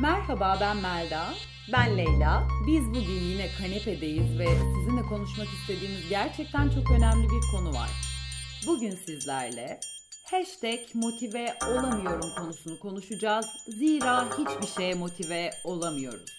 [0.00, 1.24] Merhaba ben Melda.
[1.72, 2.48] Ben Leyla.
[2.66, 7.90] Biz bugün yine kanepedeyiz ve sizinle konuşmak istediğimiz gerçekten çok önemli bir konu var.
[8.66, 9.80] Bugün sizlerle
[10.30, 13.46] hashtag motive olamıyorum konusunu konuşacağız.
[13.66, 16.38] Zira hiçbir şeye motive olamıyoruz.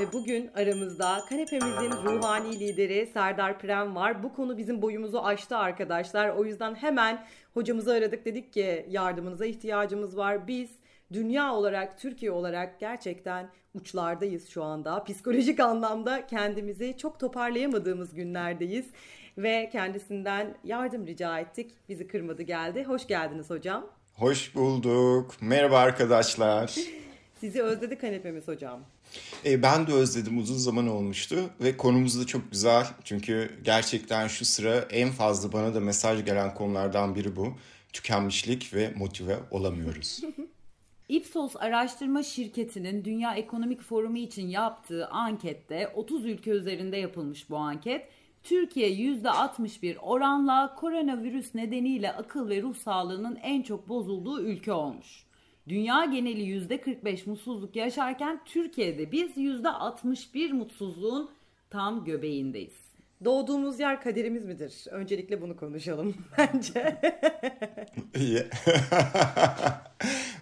[0.00, 4.22] Ve bugün aramızda kanepemizin ruhani lideri Serdar Prem var.
[4.22, 6.28] Bu konu bizim boyumuzu aştı arkadaşlar.
[6.28, 10.48] O yüzden hemen hocamızı aradık dedik ki yardımınıza ihtiyacımız var.
[10.48, 10.70] Biz
[11.12, 15.04] dünya olarak, Türkiye olarak gerçekten uçlardayız şu anda.
[15.04, 18.86] Psikolojik anlamda kendimizi çok toparlayamadığımız günlerdeyiz
[19.38, 21.70] ve kendisinden yardım rica ettik.
[21.88, 22.84] Bizi kırmadı geldi.
[22.84, 23.86] Hoş geldiniz hocam.
[24.14, 25.34] Hoş bulduk.
[25.40, 26.74] Merhaba arkadaşlar.
[27.40, 28.80] Sizi özledik kanepemiz hocam.
[29.44, 32.86] E, ben de özledim uzun zaman olmuştu ve konumuz da çok güzel.
[33.04, 37.54] Çünkü gerçekten şu sıra en fazla bana da mesaj gelen konulardan biri bu.
[37.92, 40.20] Tükenmişlik ve motive olamıyoruz.
[41.08, 48.08] Ipsos araştırma şirketinin Dünya Ekonomik Forumu için yaptığı ankette 30 ülke üzerinde yapılmış bu anket.
[48.42, 55.26] Türkiye %61 oranla koronavirüs nedeniyle akıl ve ruh sağlığının en çok bozulduğu ülke olmuş.
[55.68, 61.30] Dünya geneli %45 mutsuzluk yaşarken Türkiye'de biz %61 mutsuzluğun
[61.70, 62.85] tam göbeğindeyiz.
[63.24, 64.84] Doğduğumuz yer kaderimiz midir?
[64.90, 66.96] Öncelikle bunu konuşalım bence.
[68.14, 68.42] İyi.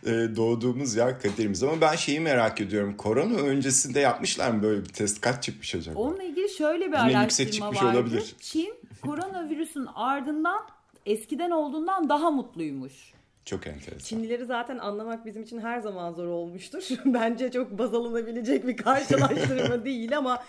[0.36, 2.96] Doğduğumuz yer kaderimiz ama ben şeyi merak ediyorum.
[2.96, 5.20] Korona öncesinde yapmışlar mı böyle bir test?
[5.20, 5.98] Kaç çıkmış acaba?
[6.00, 7.98] Onunla ilgili şöyle bir Yine araştırma yüksek çıkmış vardı.
[7.98, 8.34] olabilir.
[8.40, 10.62] Çin koronavirüsün ardından
[11.06, 13.12] eskiden olduğundan daha mutluymuş.
[13.44, 13.98] Çok enteresan.
[13.98, 16.88] Çinlileri zaten anlamak bizim için her zaman zor olmuştur.
[17.04, 20.44] Bence çok baz alınabilecek bir karşılaştırma değil ama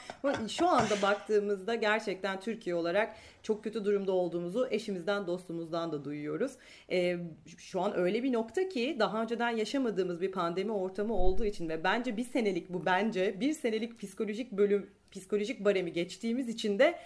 [0.47, 6.51] şu anda baktığımızda gerçekten Türkiye olarak çok kötü durumda olduğumuzu eşimizden dostumuzdan da duyuyoruz.
[6.91, 7.17] Ee,
[7.57, 11.83] şu an öyle bir nokta ki daha önceden yaşamadığımız bir pandemi ortamı olduğu için ve
[11.83, 16.99] bence bir senelik bu bence bir senelik psikolojik bölüm psikolojik baremi geçtiğimiz için de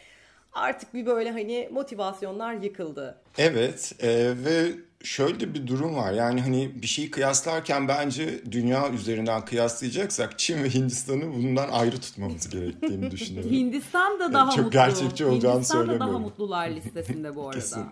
[0.54, 3.22] artık bir böyle hani motivasyonlar yıkıldı.
[3.38, 4.08] Evet e,
[4.46, 6.14] ve şöyle bir durum var.
[6.14, 12.50] Yani hani bir şeyi kıyaslarken bence dünya üzerinden kıyaslayacaksak Çin ve Hindistan'ı bundan ayrı tutmamız
[12.50, 13.52] gerektiğini düşünüyorum.
[13.52, 14.72] Hindistan da daha Çok mutlu.
[14.72, 16.08] gerçekçi olacağını Hindistan söylemiyorum.
[16.08, 17.88] da daha mutlular listesinde bu arada.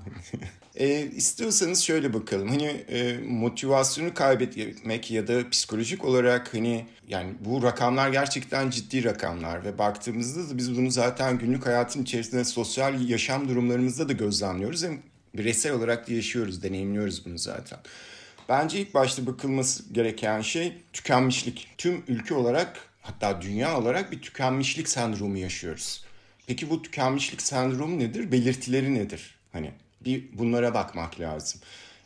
[0.76, 2.48] e, istiyorsanız şöyle bakalım.
[2.50, 9.64] Hani e, motivasyonu kaybetmek ya da psikolojik olarak hani yani bu rakamlar gerçekten ciddi rakamlar
[9.66, 14.84] ve baktığımızda da biz bunu zaten günlük hayatın içerisinde sosyal yaşam durumlarımızda da gözlemliyoruz.
[14.84, 15.00] Hem
[15.34, 17.80] bireysel olarak da yaşıyoruz, deneyimliyoruz bunu zaten.
[18.50, 21.68] Bence ilk başta bakılması gereken şey tükenmişlik.
[21.78, 26.06] Tüm ülke olarak hatta dünya olarak bir tükenmişlik sendromu yaşıyoruz.
[26.48, 28.32] Peki bu tükenmişlik sendromu nedir?
[28.32, 29.36] Belirtileri nedir?
[29.54, 29.72] Hani
[30.02, 31.62] bir bunlara bakmak lazım.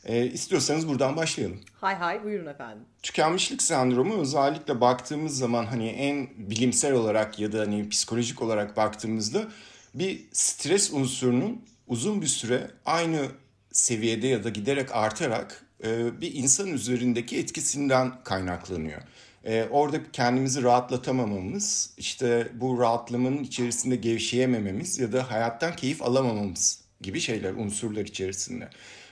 [0.06, 1.60] E, istiyorsanız buradan başlayalım.
[1.82, 2.84] Hay hay buyurun efendim.
[3.04, 9.48] Tükenmişlik sendromu özellikle baktığımız zaman hani en bilimsel olarak ya da hani psikolojik olarak baktığımızda
[9.94, 13.28] bir stres unsurunun uzun bir süre aynı
[13.72, 19.02] seviyede ya da giderek artarak e, bir insan üzerindeki etkisinden kaynaklanıyor.
[19.46, 27.20] E, orada kendimizi rahatlatamamamız, işte bu rahatlamanın içerisinde gevşeyemememiz ya da hayattan keyif alamamamız gibi
[27.20, 28.70] şeyler, unsurlar içerisinde.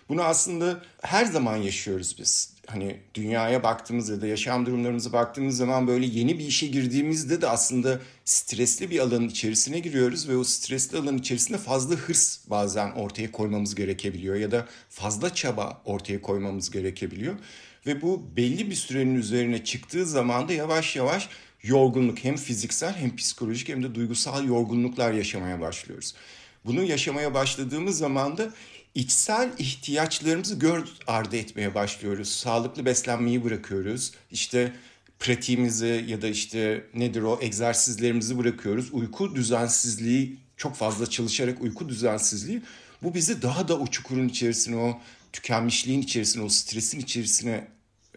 [0.09, 2.53] Bunu aslında her zaman yaşıyoruz biz.
[2.71, 7.47] Hani dünyaya baktığımız ya da yaşam durumlarımıza baktığımız zaman böyle yeni bir işe girdiğimizde de
[7.47, 13.31] aslında stresli bir alanın içerisine giriyoruz ve o stresli alanın içerisinde fazla hırs bazen ortaya
[13.31, 17.35] koymamız gerekebiliyor ya da fazla çaba ortaya koymamız gerekebiliyor.
[17.85, 21.29] Ve bu belli bir sürenin üzerine çıktığı zaman da yavaş yavaş
[21.63, 26.15] yorgunluk hem fiziksel hem psikolojik hem de duygusal yorgunluklar yaşamaya başlıyoruz.
[26.65, 28.51] Bunu yaşamaya başladığımız zaman da
[28.99, 32.29] içsel ihtiyaçlarımızı göz ardı etmeye başlıyoruz.
[32.29, 34.11] Sağlıklı beslenmeyi bırakıyoruz.
[34.31, 34.73] İşte
[35.19, 38.93] pratiğimizi ya da işte nedir o egzersizlerimizi bırakıyoruz.
[38.93, 42.61] Uyku düzensizliği çok fazla çalışarak uyku düzensizliği
[43.03, 45.01] bu bizi daha da o çukurun içerisine o
[45.33, 47.67] tükenmişliğin içerisine o stresin içerisine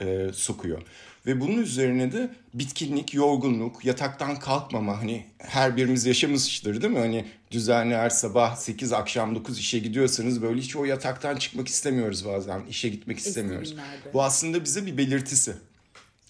[0.00, 0.82] e, sokuyor.
[1.26, 6.98] Ve bunun üzerine de bitkinlik, yorgunluk, yataktan kalkmama hani her birimiz yaşamıştır değil mi?
[6.98, 12.24] Hani düzenli her sabah 8 akşam 9 işe gidiyorsanız böyle hiç o yataktan çıkmak istemiyoruz
[12.26, 12.60] bazen.
[12.70, 13.74] işe gitmek istemiyoruz.
[14.14, 15.54] Bu aslında bize bir belirtisi.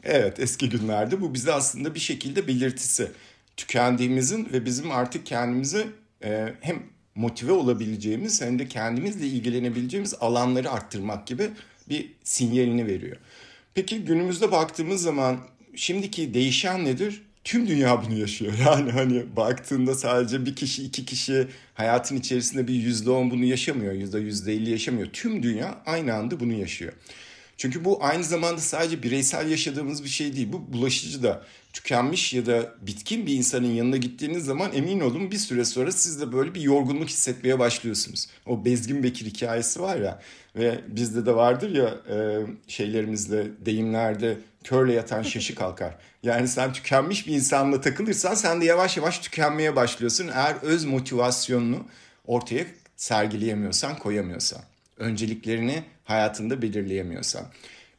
[0.05, 3.11] Evet eski günlerde bu bize aslında bir şekilde belirtisi.
[3.57, 5.87] Tükendiğimizin ve bizim artık kendimizi
[6.25, 6.83] e, hem
[7.15, 11.51] motive olabileceğimiz hem de kendimizle ilgilenebileceğimiz alanları arttırmak gibi
[11.89, 13.17] bir sinyalini veriyor.
[13.75, 15.39] Peki günümüzde baktığımız zaman
[15.77, 17.23] şimdiki değişen nedir?
[17.45, 18.53] Tüm dünya bunu yaşıyor.
[18.67, 23.93] Yani hani baktığında sadece bir kişi iki kişi hayatın içerisinde bir yüzde on bunu yaşamıyor.
[23.93, 25.07] Yüzde yüzde elli yaşamıyor.
[25.13, 26.93] Tüm dünya aynı anda bunu yaşıyor.
[27.57, 30.53] Çünkü bu aynı zamanda sadece bireysel yaşadığımız bir şey değil.
[30.53, 31.43] Bu bulaşıcı da
[31.73, 36.21] tükenmiş ya da bitkin bir insanın yanına gittiğiniz zaman emin olun bir süre sonra siz
[36.21, 38.29] de böyle bir yorgunluk hissetmeye başlıyorsunuz.
[38.47, 40.23] O Bezgin Bekir hikayesi var ya
[40.57, 45.95] ve bizde de vardır ya e, şeylerimizde deyimlerde körle yatan şaşı kalkar.
[46.23, 50.29] Yani sen tükenmiş bir insanla takılırsan sen de yavaş yavaş tükenmeye başlıyorsun.
[50.29, 51.85] Eğer öz motivasyonunu
[52.27, 52.65] ortaya
[52.97, 54.61] sergileyemiyorsan, koyamıyorsan,
[54.97, 57.45] önceliklerini hayatında belirleyemiyorsan.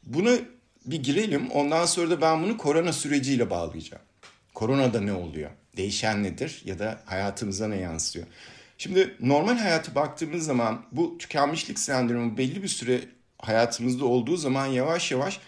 [0.06, 0.38] Bunu
[0.86, 1.50] bir girelim.
[1.50, 4.02] Ondan sonra da ben bunu korona süreciyle bağlayacağım.
[4.54, 5.50] Koronada ne oluyor?
[5.76, 8.26] Değişen nedir ya da hayatımıza ne yansıyor?
[8.78, 13.00] Şimdi normal hayatı baktığımız zaman bu tükenmişlik sendromu belli bir süre
[13.38, 15.40] hayatımızda olduğu zaman yavaş yavaş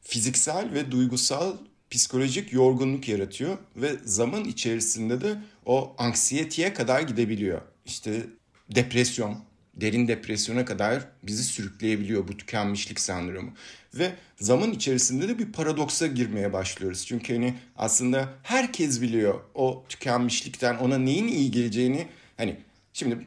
[0.00, 1.56] fiziksel ve duygusal
[1.90, 5.36] psikolojik yorgunluk yaratıyor ve zaman içerisinde de
[5.66, 7.60] o anksiyeteye kadar gidebiliyor.
[7.86, 8.26] İşte
[8.74, 9.38] depresyon,
[9.74, 13.52] derin depresyona kadar bizi sürükleyebiliyor bu tükenmişlik sendromu.
[13.94, 17.06] Ve zaman içerisinde de bir paradoksa girmeye başlıyoruz.
[17.06, 22.06] Çünkü hani aslında herkes biliyor o tükenmişlikten ona neyin iyi geleceğini.
[22.36, 22.56] Hani
[22.92, 23.18] şimdi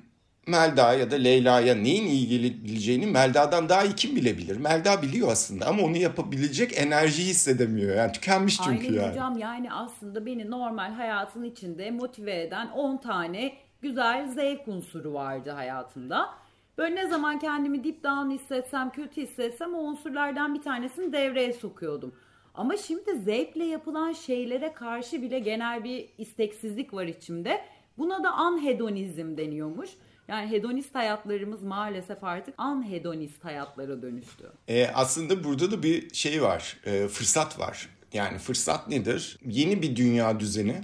[0.47, 4.57] Melda ya da Leyla'ya neyin iyi gelebileceğini Melda'dan daha iyi kim bilebilir?
[4.57, 7.95] Melda biliyor aslında ama onu yapabilecek enerjiyi hissedemiyor.
[7.95, 9.11] Yani tükenmiş çünkü Aynen yani.
[9.11, 15.49] hocam yani aslında beni normal hayatın içinde motive eden 10 tane güzel zevk unsuru vardı
[15.49, 16.29] hayatımda.
[16.77, 22.15] Böyle ne zaman kendimi deep down hissetsem, kötü hissetsem o unsurlardan bir tanesini devreye sokuyordum.
[22.53, 27.61] Ama şimdi zevkle yapılan şeylere karşı bile genel bir isteksizlik var içimde.
[27.97, 29.89] Buna da anhedonizm deniyormuş.
[30.27, 34.51] Yani hedonist hayatlarımız maalesef artık anhedonist hayatlara dönüştü.
[34.67, 37.89] E, aslında burada da bir şey var, e, fırsat var.
[38.13, 39.39] Yani fırsat nedir?
[39.45, 40.81] Yeni bir dünya düzeni,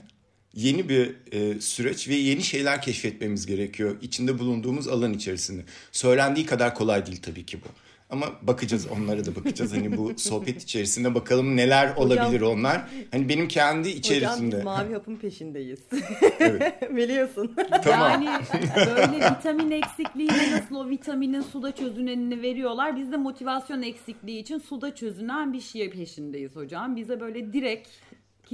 [0.53, 5.61] yeni bir e, süreç ve yeni şeyler keşfetmemiz gerekiyor içinde bulunduğumuz alan içerisinde.
[5.91, 7.67] Söylendiği kadar kolay değil tabii ki bu.
[8.11, 9.73] Ama bakacağız onlara da bakacağız.
[9.73, 12.81] Hani bu sohbet içerisinde bakalım neler olabilir onlar.
[13.11, 14.55] Hani benim kendi içerisinde.
[14.55, 15.79] Hocam mavi hapın peşindeyiz.
[16.39, 16.91] Evet.
[16.95, 17.55] Biliyorsun.
[17.83, 18.21] Tamam.
[18.21, 18.39] Yani
[18.75, 22.97] böyle vitamin eksikliğine nasıl o vitaminin suda çözünenini veriyorlar.
[22.97, 26.95] Biz de motivasyon eksikliği için suda çözünen bir şey peşindeyiz hocam.
[26.95, 27.87] Bize böyle direkt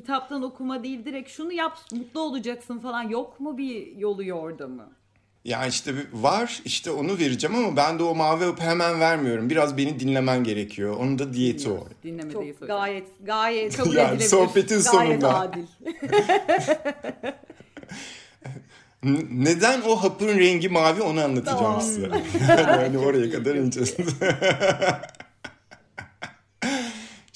[0.01, 4.89] kitaptan okuma değil direkt şunu yap mutlu olacaksın falan yok mu bir yolu yordamı?
[5.45, 9.49] Ya işte bir- var işte onu vereceğim ama ben de o mavi hapı hemen vermiyorum.
[9.49, 10.97] Biraz beni dinlemen gerekiyor.
[10.99, 11.87] Onun da diyeti o.
[12.03, 14.29] Dinlemedeyiz Çok gayet gayet Kabul Yani edilebilir.
[14.29, 15.39] sohbetin gayet sonunda.
[15.39, 15.63] adil.
[19.31, 21.81] Neden o hapın rengi mavi onu anlatacağım Tamam.
[21.81, 22.09] size.
[22.49, 23.95] yani oraya kadar ineceğiz.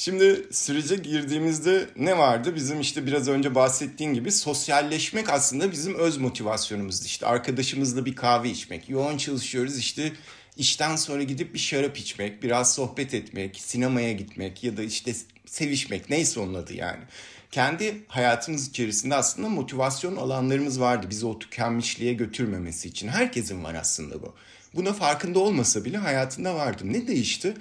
[0.02, 2.56] Şimdi sürece girdiğimizde ne vardı?
[2.56, 7.06] Bizim işte biraz önce bahsettiğim gibi sosyalleşmek aslında bizim öz motivasyonumuzdu.
[7.06, 10.12] İşte arkadaşımızla bir kahve içmek, yoğun çalışıyoruz işte
[10.58, 15.14] işten sonra gidip bir şarap içmek, biraz sohbet etmek, sinemaya gitmek ya da işte
[15.46, 17.04] sevişmek neyse onun adı yani.
[17.52, 23.08] Kendi hayatımız içerisinde aslında motivasyon alanlarımız vardı bizi o tükenmişliğe götürmemesi için.
[23.08, 24.36] Herkesin var aslında bu.
[24.76, 26.84] Buna farkında olmasa bile hayatında vardı.
[26.86, 27.54] Ne değişti?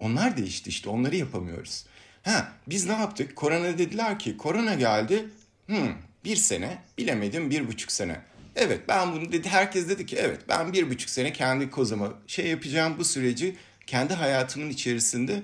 [0.00, 1.84] Onlar değişti işte onları yapamıyoruz.
[2.22, 3.36] Ha biz ne yaptık?
[3.36, 5.28] Korona dediler ki korona geldi.
[5.66, 5.92] Hmm,
[6.24, 8.20] bir sene bilemedim bir buçuk sene.
[8.56, 12.46] Evet ben bunu dedi herkes dedi ki evet ben bir buçuk sene kendi kozama şey
[12.46, 13.56] yapacağım bu süreci
[13.86, 15.42] kendi hayatımın içerisinde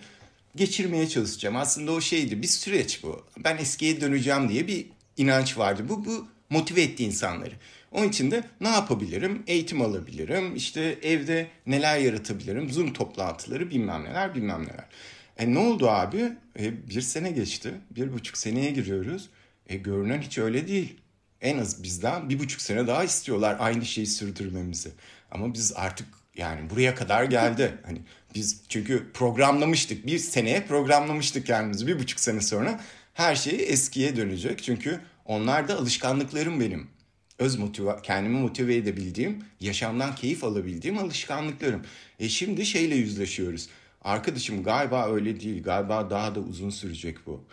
[0.56, 1.56] geçirmeye çalışacağım.
[1.56, 3.26] Aslında o şeydi bir süreç bu.
[3.44, 4.86] Ben eskiye döneceğim diye bir
[5.16, 5.88] inanç vardı.
[5.88, 7.54] Bu, bu motive etti insanları.
[7.94, 9.42] Onun için de ne yapabilirim?
[9.46, 10.56] Eğitim alabilirim.
[10.56, 12.70] İşte evde neler yaratabilirim?
[12.70, 14.84] Zoom toplantıları bilmem neler bilmem neler.
[15.38, 16.32] E ne oldu abi?
[16.58, 17.74] E, bir sene geçti.
[17.90, 19.28] Bir buçuk seneye giriyoruz.
[19.66, 20.96] E görünen hiç öyle değil.
[21.40, 24.90] En az bizden bir buçuk sene daha istiyorlar aynı şeyi sürdürmemizi.
[25.30, 27.74] Ama biz artık yani buraya kadar geldi.
[27.86, 27.98] Hani
[28.34, 30.06] biz çünkü programlamıştık.
[30.06, 31.86] Bir seneye programlamıştık kendimizi.
[31.86, 32.80] Bir buçuk sene sonra
[33.14, 34.62] her şey eskiye dönecek.
[34.62, 36.93] Çünkü onlar da alışkanlıklarım benim.
[37.38, 41.82] Öz motiva kendimi motive edebildiğim, yaşamdan keyif alabildiğim alışkanlıklarım.
[42.18, 43.68] E şimdi şeyle yüzleşiyoruz.
[44.02, 45.62] Arkadaşım galiba öyle değil.
[45.62, 47.44] Galiba daha da uzun sürecek bu.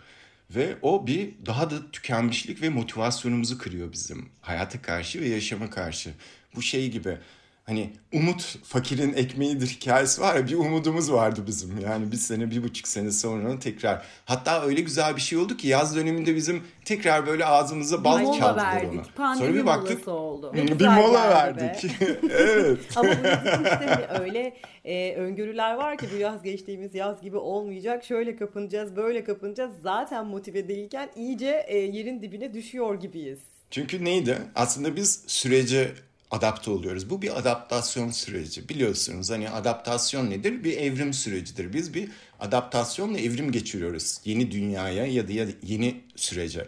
[0.50, 6.10] Ve o bir daha da tükenmişlik ve motivasyonumuzu kırıyor bizim hayata karşı ve yaşama karşı.
[6.54, 7.18] Bu şey gibi
[7.64, 11.78] hani umut fakirin ekmeğidir hikayesi var ya bir umudumuz vardı bizim.
[11.78, 14.06] Yani bir sene bir buçuk sene sonra tekrar.
[14.24, 18.38] Hatta öyle güzel bir şey oldu ki yaz döneminde bizim tekrar böyle ağzımıza bal mola
[18.38, 18.92] çaldılar verdik.
[18.92, 19.02] ona.
[19.16, 20.52] Pandemi Sonra bir baktık oldu.
[20.54, 21.92] Bir güzel mola verdik.
[22.30, 22.78] evet.
[22.96, 28.04] Ama bu işte öyle e, öngörüler var ki bu yaz geçtiğimiz yaz gibi olmayacak.
[28.04, 29.72] Şöyle kapınacağız, böyle kapınacağız.
[29.82, 33.38] Zaten motive değilken iyice e, yerin dibine düşüyor gibiyiz.
[33.70, 34.38] Çünkü neydi?
[34.54, 35.92] Aslında biz sürece
[36.32, 37.10] adapte oluyoruz.
[37.10, 38.68] Bu bir adaptasyon süreci.
[38.68, 40.64] Biliyorsunuz hani adaptasyon nedir?
[40.64, 41.72] Bir evrim sürecidir.
[41.72, 42.08] Biz bir
[42.40, 46.66] adaptasyonla evrim geçiriyoruz yeni dünyaya ya da yeni sürece.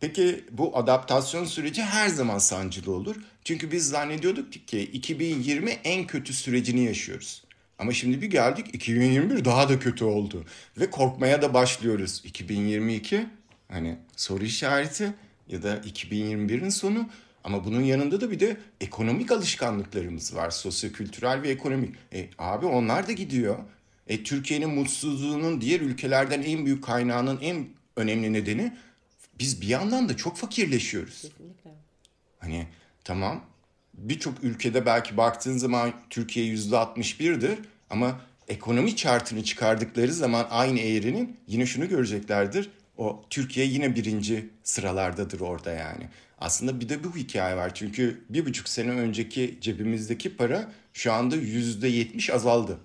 [0.00, 3.16] Peki bu adaptasyon süreci her zaman sancılı olur.
[3.44, 7.44] Çünkü biz zannediyorduk ki 2020 en kötü sürecini yaşıyoruz.
[7.78, 10.44] Ama şimdi bir geldik 2021 daha da kötü oldu.
[10.78, 12.22] Ve korkmaya da başlıyoruz.
[12.24, 13.26] 2022
[13.68, 15.14] hani soru işareti
[15.48, 17.08] ya da 2021'in sonu
[17.44, 20.50] ama bunun yanında da bir de ekonomik alışkanlıklarımız var.
[20.50, 21.94] Sosyokültürel ve ekonomik.
[22.12, 23.58] E, abi onlar da gidiyor.
[24.06, 27.66] E, Türkiye'nin mutsuzluğunun diğer ülkelerden en büyük kaynağının en
[27.96, 28.72] önemli nedeni
[29.38, 31.22] biz bir yandan da çok fakirleşiyoruz.
[31.22, 31.70] Kesinlikle.
[32.38, 32.66] Hani
[33.04, 33.44] tamam
[33.94, 37.58] birçok ülkede belki baktığın zaman Türkiye yüzde 61'dir
[37.90, 42.70] ama ekonomi chartını çıkardıkları zaman aynı eğrinin yine şunu göreceklerdir.
[42.96, 46.08] O Türkiye yine birinci sıralardadır orada yani.
[46.40, 47.74] Aslında bir de bu hikaye var.
[47.74, 52.78] Çünkü bir buçuk sene önceki cebimizdeki para şu anda yüzde yetmiş azaldı.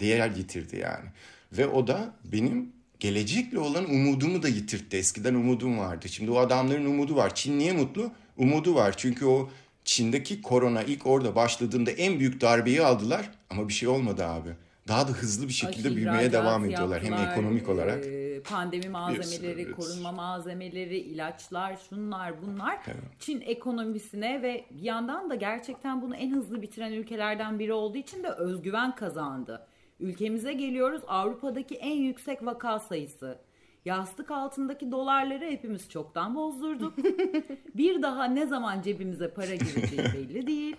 [0.00, 1.08] Değer yitirdi yani.
[1.52, 4.96] Ve o da benim gelecekle olan umudumu da yitirtti.
[4.96, 6.08] Eskiden umudum vardı.
[6.08, 7.34] Şimdi o adamların umudu var.
[7.34, 8.12] Çin niye mutlu?
[8.36, 8.94] Umudu var.
[8.96, 9.50] Çünkü o
[9.84, 14.50] Çin'deki korona ilk orada başladığında en büyük darbeyi aldılar ama bir şey olmadı abi.
[14.88, 18.04] Daha da hızlı bir şekilde Aşı, büyümeye devam ediyorlar hem ekonomik olarak.
[18.44, 19.76] Pandemi malzemeleri, evet.
[19.76, 22.78] korunma malzemeleri, ilaçlar, şunlar bunlar.
[22.86, 22.96] Evet.
[23.18, 28.22] Çin ekonomisine ve bir yandan da gerçekten bunu en hızlı bitiren ülkelerden biri olduğu için
[28.22, 29.66] de özgüven kazandı.
[30.00, 33.38] Ülkemize geliyoruz Avrupa'daki en yüksek vaka sayısı.
[33.84, 36.98] Yastık altındaki dolarları hepimiz çoktan bozdurduk.
[37.74, 40.76] bir daha ne zaman cebimize para gireceği belli değil.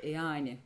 [0.00, 0.58] E yani.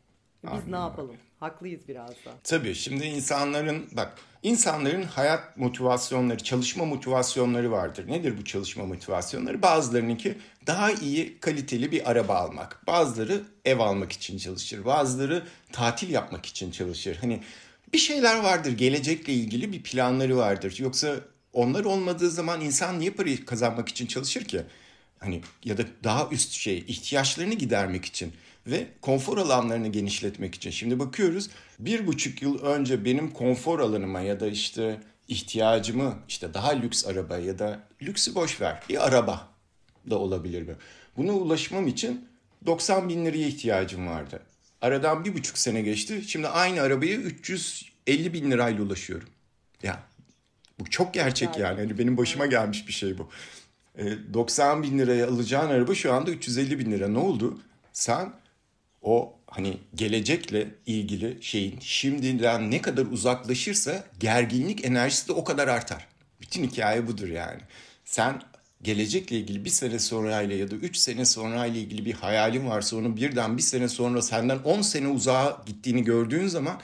[0.45, 0.73] Biz Aynen.
[0.73, 1.17] ne yapalım?
[1.41, 2.33] Haklıyız biraz da.
[2.45, 8.09] Tabii şimdi insanların bak insanların hayat motivasyonları, çalışma motivasyonları vardır.
[8.09, 9.63] Nedir bu çalışma motivasyonları?
[9.63, 12.87] Bazılarınınki daha iyi kaliteli bir araba almak.
[12.87, 14.85] Bazıları ev almak için çalışır.
[14.85, 17.19] Bazıları tatil yapmak için çalışır.
[17.21, 17.41] Hani
[17.93, 18.73] bir şeyler vardır.
[18.73, 20.77] Gelecekle ilgili bir planları vardır.
[20.79, 21.17] Yoksa
[21.53, 24.63] onlar olmadığı zaman insan niye parayı kazanmak için çalışır ki?
[25.19, 28.33] Hani ya da daha üst şey ihtiyaçlarını gidermek için
[28.67, 30.71] ve konfor alanlarını genişletmek için.
[30.71, 36.71] Şimdi bakıyoruz bir buçuk yıl önce benim konfor alanıma ya da işte ihtiyacımı işte daha
[36.71, 39.49] lüks araba ya da lüksü boş ver bir araba
[40.11, 40.75] da olabilir mi?
[41.17, 42.29] Buna ulaşmam için
[42.67, 44.41] 90 bin liraya ihtiyacım vardı.
[44.83, 46.23] Aradan bir buçuk sene geçti.
[46.27, 49.29] Şimdi aynı arabaya 350 bin lirayla ulaşıyorum.
[49.83, 50.03] Ya
[50.81, 51.81] bu çok gerçek yani.
[51.81, 51.99] yani.
[51.99, 53.29] Benim başıma gelmiş bir şey bu.
[54.35, 57.09] 90 e, bin liraya alacağın araba şu anda 350 bin lira.
[57.09, 57.61] Ne oldu?
[57.93, 58.33] Sen
[59.03, 66.09] o hani gelecekle ilgili şeyin şimdiden ne kadar uzaklaşırsa gerginlik enerjisi de o kadar artar.
[66.41, 67.61] Bütün hikaye budur yani.
[68.05, 68.43] Sen
[68.83, 73.17] gelecekle ilgili bir sene sonrayla ya da üç sene sonrayla ilgili bir hayalin varsa onu
[73.17, 76.81] birden bir sene sonra senden on sene uzağa gittiğini gördüğün zaman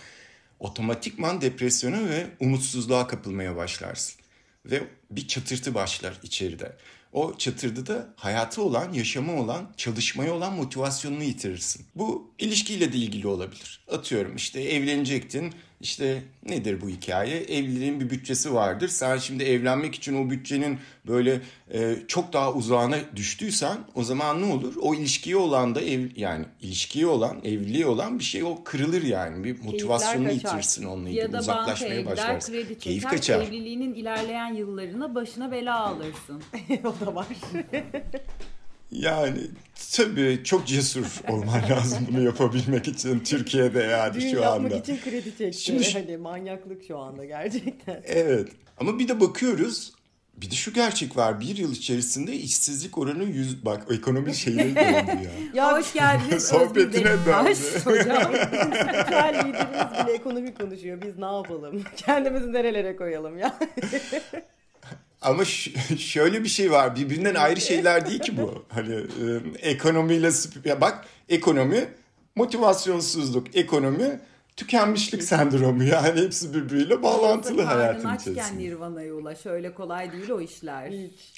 [0.60, 4.20] otomatikman depresyona ve umutsuzluğa kapılmaya başlarsın.
[4.66, 6.76] Ve bir çatırtı başlar içeride.
[7.12, 11.86] O çatırda da hayatı olan, yaşamı olan, çalışmaya olan motivasyonunu yitirirsin.
[11.94, 13.80] Bu ilişkiyle de ilgili olabilir.
[13.90, 17.36] Atıyorum işte evlenecektin, işte nedir bu hikaye?
[17.36, 18.88] Evliliğin bir bütçesi vardır.
[18.88, 21.40] Sen şimdi evlenmek için o bütçenin böyle
[21.72, 24.74] e, çok daha uzağına düştüysen o zaman ne olur?
[24.80, 29.44] O ilişkiye olan da ev yani ilişkiye olan, evliliğe olan bir şey o kırılır yani.
[29.44, 31.20] Bir motivasyonu yitirsin onunla ilgili.
[31.20, 32.52] Ya da uzaklaşmaya başlarsın.
[32.52, 33.40] Kredi çeker, Keyif kaçar.
[33.40, 36.42] Evliliğinin ilerleyen yıllarına başına bela alırsın.
[36.84, 37.26] o da var.
[38.90, 39.38] Yani
[39.96, 44.68] tabii çok cesur olman lazım bunu yapabilmek için Türkiye'de yani Düğün şu anda.
[44.68, 45.60] yapmak için kredi çekti.
[45.60, 48.02] Şimdi, hani manyaklık şu anda gerçekten.
[48.04, 48.48] Evet
[48.80, 49.92] ama bir de bakıyoruz
[50.42, 51.40] bir de şu gerçek var.
[51.40, 53.64] Bir yıl içerisinde işsizlik oranı yüz...
[53.64, 55.30] Bak ekonomi şeyine döndü ya.
[55.54, 56.42] ya hoş geldiniz.
[56.48, 57.56] Sohbetine döndü.
[57.84, 58.32] Hocam.
[58.32, 61.02] Kültürel liderimiz bile ekonomi konuşuyor.
[61.02, 61.82] Biz ne yapalım?
[61.96, 63.58] Kendimizi nerelere koyalım ya?
[65.22, 65.44] Ama
[65.98, 66.96] şöyle bir şey var.
[66.96, 68.64] Birbirinden ayrı şeyler değil ki bu.
[68.68, 70.30] Hani e, ekonomiyle
[70.64, 71.88] ya bak ekonomi
[72.36, 74.20] motivasyonsuzluk, ekonomi
[74.56, 78.42] tükenmişlik sendromu yani hepsi birbiriyle bağlantılı hayatın içerisinde.
[78.42, 79.46] Açken Nirvana'ya ulaş.
[79.46, 80.90] Öyle kolay değil o işler.
[80.90, 81.32] Hiç.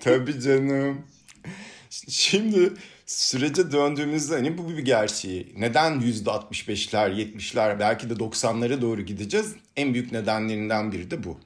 [0.00, 1.02] Tabii canım.
[2.08, 2.72] Şimdi
[3.06, 5.54] sürece döndüğümüzde hani bu bir gerçeği.
[5.56, 9.54] Neden %65'ler, 70'ler belki de 90'lara doğru gideceğiz?
[9.76, 11.40] En büyük nedenlerinden biri de bu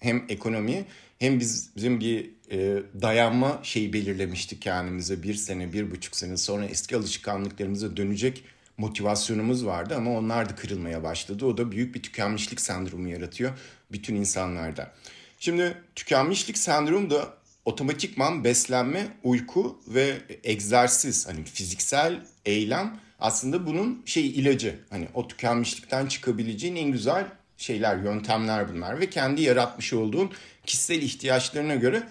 [0.00, 0.84] hem ekonomi
[1.18, 6.64] hem biz, bizim bir e, dayanma şeyi belirlemiştik kendimize bir sene, bir buçuk sene sonra
[6.64, 8.44] eski alışkanlıklarımıza dönecek
[8.78, 11.46] motivasyonumuz vardı ama onlar da kırılmaya başladı.
[11.46, 13.52] O da büyük bir tükenmişlik sendromu yaratıyor
[13.92, 14.92] bütün insanlarda.
[15.40, 24.26] Şimdi tükenmişlik sendromu da otomatikman beslenme, uyku ve egzersiz hani fiziksel eylem aslında bunun şey
[24.26, 24.78] ilacı.
[24.90, 27.26] Hani o tükenmişlikten çıkabileceğin en güzel
[27.60, 30.30] şeyler, yöntemler bunlar ve kendi yaratmış olduğun
[30.66, 32.02] kişisel ihtiyaçlarına göre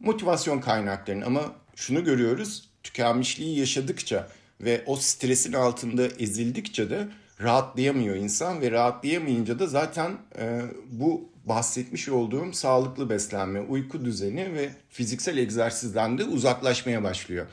[0.00, 4.28] motivasyon kaynaklarını ama şunu görüyoruz tükenmişliği yaşadıkça
[4.60, 7.08] ve o stresin altında ezildikçe de
[7.40, 10.60] rahatlayamıyor insan ve rahatlayamayınca da zaten e,
[10.90, 17.46] bu bahsetmiş olduğum sağlıklı beslenme, uyku düzeni ve fiziksel egzersizden de uzaklaşmaya başlıyor.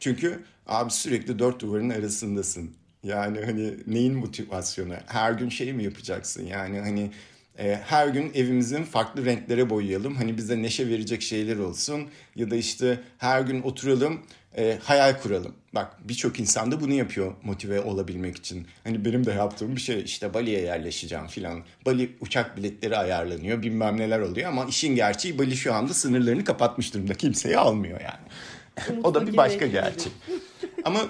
[0.00, 2.70] Çünkü abi sürekli dört duvarın arasındasın.
[3.04, 4.94] Yani hani neyin motivasyonu?
[5.06, 6.46] Her gün şey mi yapacaksın?
[6.46, 7.10] Yani hani
[7.58, 10.14] e, her gün evimizin farklı renklere boyayalım.
[10.14, 12.08] Hani bize neşe verecek şeyler olsun.
[12.36, 14.20] Ya da işte her gün oturalım
[14.56, 15.54] e, hayal kuralım.
[15.74, 18.66] Bak birçok insan da bunu yapıyor motive olabilmek için.
[18.84, 21.62] Hani benim de yaptığım bir şey işte Bali'ye yerleşeceğim filan.
[21.86, 26.94] Bali uçak biletleri ayarlanıyor bilmem neler oluyor ama işin gerçeği Bali şu anda sınırlarını kapatmış
[26.94, 27.14] durumda.
[27.14, 29.00] Kimseyi almıyor yani.
[29.02, 30.12] o da bir başka gerçek.
[30.84, 31.00] ama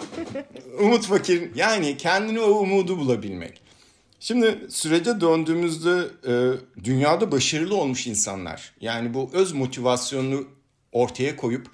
[0.81, 3.61] umut fakir yani kendini o umudu bulabilmek.
[4.21, 6.35] Şimdi sürece döndüğümüzde e,
[6.85, 10.49] dünyada başarılı olmuş insanlar yani bu öz motivasyonunu
[10.93, 11.67] ortaya koyup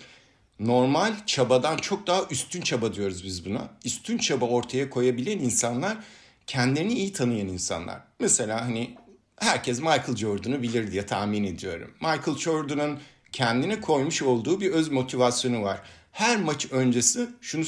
[0.60, 3.70] normal çabadan çok daha üstün çaba diyoruz biz buna.
[3.84, 5.98] Üstün çaba ortaya koyabilen insanlar
[6.46, 8.00] kendilerini iyi tanıyan insanlar.
[8.20, 8.94] Mesela hani
[9.36, 11.94] herkes Michael Jordan'ı bilir diye tahmin ediyorum.
[12.00, 12.98] Michael Jordan'ın
[13.32, 15.82] kendine koymuş olduğu bir öz motivasyonu var.
[16.12, 17.64] Her maç öncesi şunu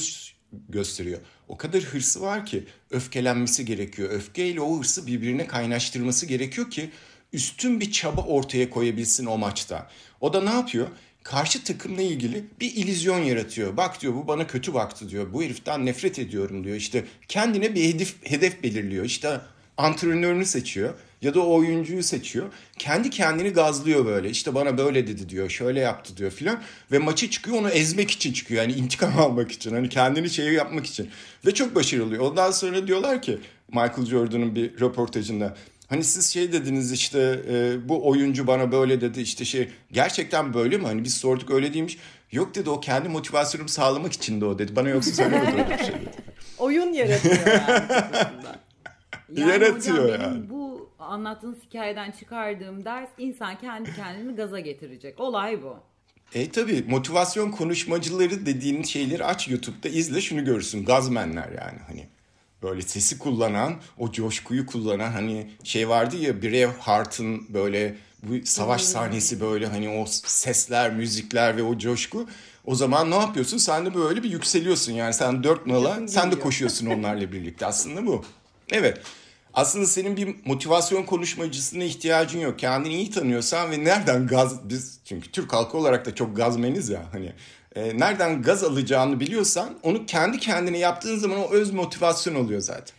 [0.69, 1.19] gösteriyor.
[1.47, 4.09] O kadar hırsı var ki öfkelenmesi gerekiyor.
[4.09, 6.89] Öfkeyle o hırsı birbirine kaynaştırması gerekiyor ki
[7.33, 9.89] üstün bir çaba ortaya koyabilsin o maçta.
[10.21, 10.87] O da ne yapıyor?
[11.23, 13.77] karşı takımla ilgili bir ilizyon yaratıyor.
[13.77, 15.33] Bak diyor bu bana kötü baktı diyor.
[15.33, 16.75] Bu heriften nefret ediyorum diyor.
[16.75, 19.05] İşte kendine bir hedef, hedef belirliyor.
[19.05, 19.41] İşte
[19.77, 20.93] antrenörünü seçiyor
[21.23, 22.45] ya da o oyuncuyu seçiyor.
[22.77, 24.29] Kendi kendini gazlıyor böyle.
[24.29, 25.49] İşte bana böyle dedi diyor.
[25.49, 26.61] Şöyle yaptı diyor filan.
[26.91, 28.61] Ve maçı çıkıyor onu ezmek için çıkıyor.
[28.61, 29.71] Yani intikam almak için.
[29.73, 31.09] Hani kendini şey yapmak için.
[31.45, 32.23] Ve çok başarılı oluyor.
[32.23, 35.55] Ondan sonra diyorlar ki Michael Jordan'ın bir röportajında
[35.89, 40.77] Hani siz şey dediniz işte e, bu oyuncu bana böyle dedi işte şey gerçekten böyle
[40.77, 40.85] mi?
[40.85, 41.97] Hani biz sorduk öyle değilmiş.
[42.31, 44.75] Yok dedi o kendi motivasyonumu sağlamak için de o dedi.
[44.75, 46.09] Bana yoksa söylemedi öyle bir şey dedi.
[46.57, 47.83] Oyun yaratıyor yani.
[49.35, 50.49] yani Yaratıyor hocam, yani.
[50.49, 50.72] bu
[51.03, 55.19] anlattığınız hikayeden çıkardığım ders insan kendi kendini gaza getirecek.
[55.19, 55.75] Olay bu.
[56.33, 60.85] E tabi motivasyon konuşmacıları dediğin şeyleri aç YouTube'da izle şunu görürsün.
[60.85, 62.07] Gazmenler yani hani
[62.63, 69.41] böyle sesi kullanan, o coşkuyu kullanan hani şey vardı ya Braveheart'ın böyle bu savaş sahnesi
[69.41, 72.27] böyle hani o sesler, müzikler ve o coşku.
[72.65, 73.57] O zaman ne yapıyorsun?
[73.57, 78.05] Sen de böyle bir yükseliyorsun yani sen dört nala sen de koşuyorsun onlarla birlikte aslında
[78.05, 78.25] bu.
[78.71, 79.01] Evet.
[79.53, 82.59] Aslında senin bir motivasyon konuşmacısına ihtiyacın yok.
[82.59, 87.03] Kendini iyi tanıyorsan ve nereden gaz biz çünkü Türk halkı olarak da çok gazmeniz ya
[87.11, 87.33] hani
[87.75, 92.95] e, nereden gaz alacağını biliyorsan onu kendi kendine yaptığın zaman o öz motivasyon oluyor zaten.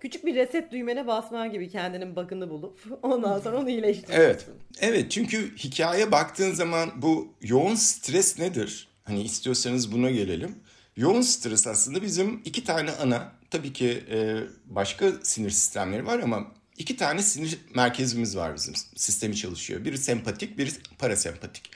[0.00, 4.24] Küçük bir reset düğmene basman gibi kendinin bakını bulup ondan sonra onu iyileştiriyorsun.
[4.24, 4.46] Evet.
[4.80, 8.88] Evet çünkü hikaye baktığın zaman bu yoğun stres nedir?
[9.04, 10.54] Hani istiyorsanız buna gelelim.
[10.96, 16.52] Yoğun stres aslında bizim iki tane ana tabii ki e, başka sinir sistemleri var ama
[16.78, 19.84] iki tane sinir merkezimiz var bizim sistemi çalışıyor.
[19.84, 21.70] Biri sempatik, biri parasempatik.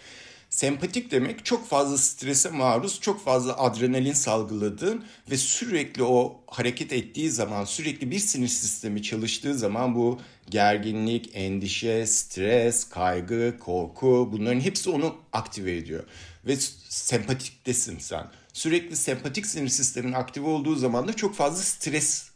[0.51, 7.31] Sempatik demek çok fazla strese maruz, çok fazla adrenalin salgıladığın ve sürekli o hareket ettiği
[7.31, 14.91] zaman, sürekli bir sinir sistemi çalıştığı zaman bu gerginlik, endişe, stres, kaygı, korku bunların hepsi
[14.91, 16.05] onu aktive ediyor.
[16.47, 16.57] Ve
[16.89, 18.27] sempatiktesin sen.
[18.53, 22.31] Sürekli sempatik sinir sistemin aktive olduğu zaman da çok fazla stres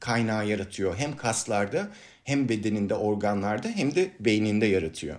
[0.00, 0.96] kaynağı yaratıyor.
[0.96, 1.90] Hem kaslarda
[2.24, 5.16] hem bedeninde, organlarda hem de beyninde yaratıyor.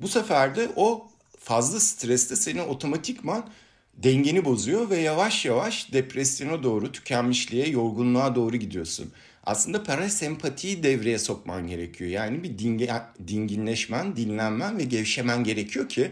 [0.00, 3.50] Bu sefer de o fazla streste seni otomatikman
[3.96, 9.12] dengeni bozuyor ve yavaş yavaş depresyona doğru, tükenmişliğe, yorgunluğa doğru gidiyorsun.
[9.44, 12.10] Aslında parasempatiyi devreye sokman gerekiyor.
[12.10, 12.92] Yani bir dinge,
[13.28, 16.10] dinginleşmen, dinlenmen ve gevşemen gerekiyor ki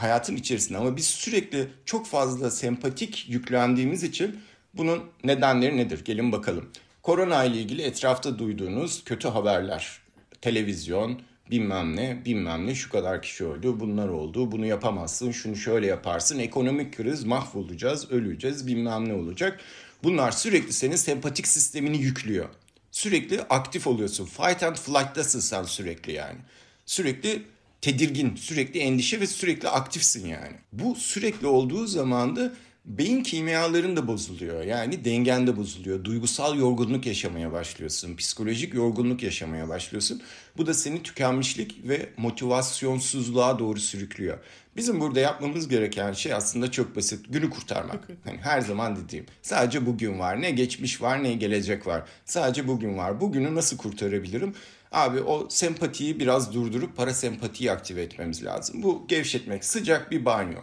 [0.00, 0.78] hayatın içerisinde.
[0.78, 4.40] Ama biz sürekli çok fazla sempatik yüklendiğimiz için
[4.74, 6.04] bunun nedenleri nedir?
[6.04, 6.70] Gelin bakalım.
[7.02, 9.98] Korona ile ilgili etrafta duyduğunuz kötü haberler,
[10.40, 15.86] televizyon, bilmem ne bilmem ne şu kadar kişi öldü bunlar oldu bunu yapamazsın şunu şöyle
[15.86, 19.60] yaparsın ekonomik kriz mahvolacağız öleceğiz bilmem ne olacak.
[20.02, 22.48] Bunlar sürekli senin sempatik sistemini yüklüyor.
[22.90, 24.24] Sürekli aktif oluyorsun.
[24.24, 26.38] Fight and flight'tasın sen sürekli yani.
[26.86, 27.42] Sürekli
[27.80, 30.56] tedirgin, sürekli endişe ve sürekli aktifsin yani.
[30.72, 32.52] Bu sürekli olduğu zaman da
[32.84, 34.64] beyin kimyaların da bozuluyor.
[34.64, 36.04] Yani dengen de bozuluyor.
[36.04, 38.16] Duygusal yorgunluk yaşamaya başlıyorsun.
[38.16, 40.22] Psikolojik yorgunluk yaşamaya başlıyorsun.
[40.56, 44.38] Bu da seni tükenmişlik ve motivasyonsuzluğa doğru sürüklüyor.
[44.76, 47.32] Bizim burada yapmamız gereken şey aslında çok basit.
[47.32, 48.08] Günü kurtarmak.
[48.24, 49.26] Hani her zaman dediğim.
[49.42, 50.42] Sadece bugün var.
[50.42, 52.02] Ne geçmiş var ne gelecek var.
[52.24, 53.20] Sadece bugün var.
[53.20, 54.54] Bugünü nasıl kurtarabilirim?
[54.92, 58.82] Abi o sempatiyi biraz durdurup parasempatiyi aktive etmemiz lazım.
[58.82, 59.64] Bu gevşetmek.
[59.64, 60.60] Sıcak bir banyo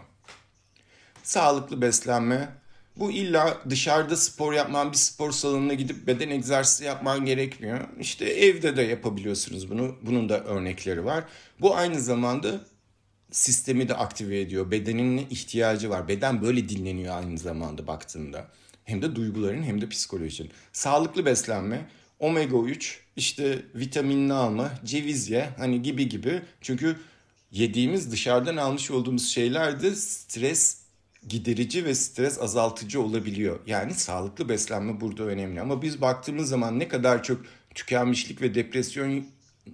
[1.27, 2.49] sağlıklı beslenme.
[2.95, 7.87] Bu illa dışarıda spor yapman, bir spor salonuna gidip beden egzersizi yapman gerekmiyor.
[7.99, 9.95] İşte evde de yapabiliyorsunuz bunu.
[10.01, 11.23] Bunun da örnekleri var.
[11.61, 12.61] Bu aynı zamanda
[13.31, 14.71] sistemi de aktive ediyor.
[14.71, 16.07] Bedenin ihtiyacı var.
[16.07, 18.47] Beden böyle dinleniyor aynı zamanda baktığında.
[18.83, 20.51] Hem de duyguların hem de psikolojinin.
[20.73, 26.41] Sağlıklı beslenme, omega 3, işte vitaminli alma, ceviz ye hani gibi gibi.
[26.61, 26.95] Çünkü
[27.51, 30.77] yediğimiz dışarıdan almış olduğumuz şeyler de stres
[31.27, 33.59] giderici ve stres azaltıcı olabiliyor.
[33.65, 35.61] Yani sağlıklı beslenme burada önemli.
[35.61, 37.41] Ama biz baktığımız zaman ne kadar çok
[37.75, 39.25] tükenmişlik ve depresyon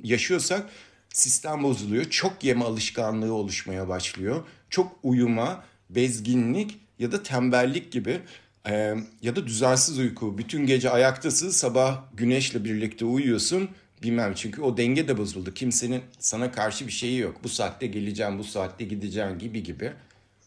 [0.03, 0.69] yaşıyorsak
[1.09, 2.09] sistem bozuluyor.
[2.09, 4.43] Çok yeme alışkanlığı oluşmaya başlıyor.
[4.69, 8.21] Çok uyuma, bezginlik ya da tembellik gibi
[8.67, 10.37] e, ya da düzensiz uyku.
[10.37, 13.69] Bütün gece ayaktasın, sabah güneşle birlikte uyuyorsun.
[14.03, 15.53] Bilmem çünkü o denge de bozuldu.
[15.53, 17.43] Kimsenin sana karşı bir şeyi yok.
[17.43, 19.93] Bu saatte geleceğim, bu saatte gideceğim gibi gibi.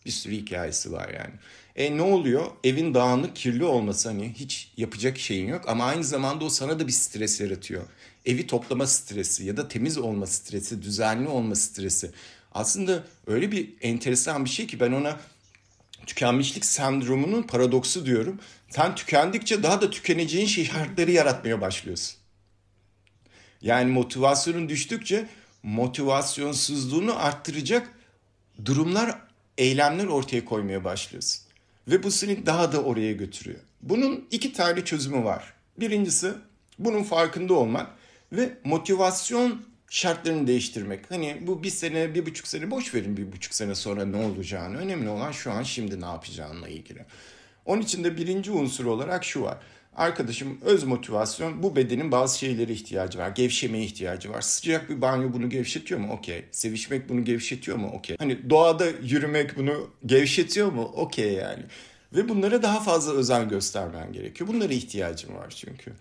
[0.07, 1.35] Bir sürü hikayesi var yani.
[1.77, 2.47] E ne oluyor?
[2.65, 6.87] Evin dağınık, kirli olması hani hiç yapacak şeyin yok ama aynı zamanda o sana da
[6.87, 7.83] bir stres yaratıyor.
[8.27, 12.11] Evi toplama stresi ya da temiz olma stresi, düzenli olma stresi.
[12.53, 15.21] Aslında öyle bir enteresan bir şey ki ben ona
[16.07, 18.41] tükenmişlik sendromunun paradoksu diyorum.
[18.69, 22.17] Sen tükendikçe daha da tükeneceğin şartları yaratmaya başlıyorsun.
[23.63, 25.29] Yani motivasyonun düştükçe
[25.63, 27.91] motivasyonsuzluğunu arttıracak
[28.65, 29.19] durumlar
[29.59, 31.43] eylemler ortaya koymaya başlıyorsun.
[31.89, 33.61] Ve bu seni daha da oraya götürüyor.
[33.83, 35.55] Bunun iki tane çözümü var.
[35.81, 36.33] Birincisi
[36.79, 37.91] bunun farkında olmak
[38.33, 41.11] ve motivasyon şartlarını değiştirmek.
[41.11, 44.77] Hani bu bir sene, bir buçuk sene boş verin bir buçuk sene sonra ne olacağını.
[44.77, 47.05] Önemli olan şu an şimdi ne yapacağınla ilgili.
[47.67, 49.59] Onun için de birinci unsur olarak şu var.
[49.97, 53.29] Arkadaşım öz motivasyon bu bedenin bazı şeylere ihtiyacı var.
[53.29, 54.41] Gevşemeye ihtiyacı var.
[54.41, 56.13] Sıcak bir banyo bunu gevşetiyor mu?
[56.13, 56.45] Okey.
[56.51, 57.91] Sevişmek bunu gevşetiyor mu?
[57.95, 58.17] Okey.
[58.19, 60.83] Hani doğada yürümek bunu gevşetiyor mu?
[60.83, 61.63] Okey yani.
[62.13, 64.49] Ve bunlara daha fazla özen göstermen gerekiyor.
[64.49, 65.93] Bunlara ihtiyacım var çünkü.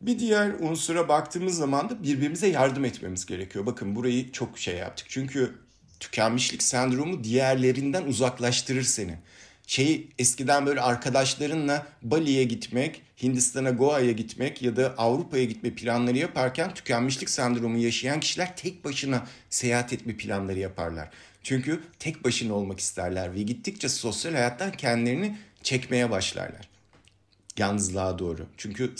[0.00, 3.66] Bir diğer unsura baktığımız zaman da birbirimize yardım etmemiz gerekiyor.
[3.66, 5.06] Bakın burayı çok şey yaptık.
[5.10, 5.54] Çünkü
[6.00, 9.18] tükenmişlik sendromu diğerlerinden uzaklaştırır seni
[9.68, 16.74] şey eskiden böyle arkadaşlarınla Bali'ye gitmek, Hindistan'a, Goa'ya gitmek ya da Avrupa'ya gitme planları yaparken
[16.74, 21.10] tükenmişlik sendromu yaşayan kişiler tek başına seyahat etme planları yaparlar.
[21.42, 26.68] Çünkü tek başına olmak isterler ve gittikçe sosyal hayattan kendilerini çekmeye başlarlar.
[27.58, 28.46] Yalnızlığa doğru.
[28.56, 28.94] Çünkü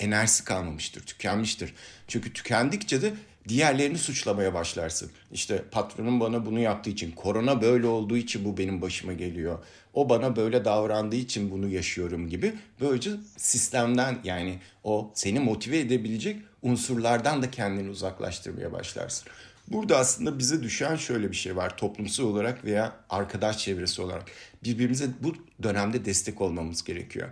[0.00, 1.74] enerjisi kalmamıştır, tükenmiştir.
[2.08, 3.14] Çünkü tükendikçe de
[3.48, 5.10] diğerlerini suçlamaya başlarsın.
[5.32, 9.58] İşte patronum bana bunu yaptığı için, korona böyle olduğu için bu benim başıma geliyor.
[9.94, 12.54] O bana böyle davrandığı için bunu yaşıyorum gibi.
[12.80, 19.28] Böylece sistemden yani o seni motive edebilecek unsurlardan da kendini uzaklaştırmaya başlarsın.
[19.68, 24.30] Burada aslında bize düşen şöyle bir şey var toplumsal olarak veya arkadaş çevresi olarak.
[24.64, 27.28] Birbirimize bu dönemde destek olmamız gerekiyor.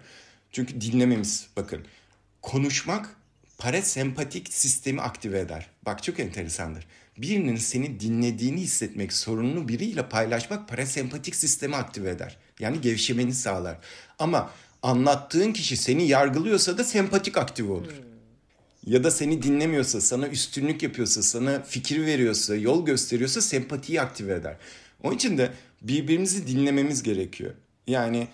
[0.52, 1.80] Çünkü dinlememiz bakın
[2.42, 3.16] konuşmak
[3.58, 5.70] parasempatik sistemi aktive eder.
[5.86, 6.86] Bak çok enteresandır.
[7.18, 12.36] Birinin seni dinlediğini hissetmek, sorununu biriyle paylaşmak parasempatik sistemi aktive eder.
[12.60, 13.78] Yani gevşemeni sağlar.
[14.18, 14.50] Ama
[14.82, 17.92] anlattığın kişi seni yargılıyorsa da sempatik aktive olur.
[17.92, 18.92] Hmm.
[18.92, 24.56] Ya da seni dinlemiyorsa, sana üstünlük yapıyorsa, sana fikir veriyorsa, yol gösteriyorsa sempatiyi aktive eder.
[25.02, 27.54] Onun için de birbirimizi dinlememiz gerekiyor.
[27.86, 28.28] Yani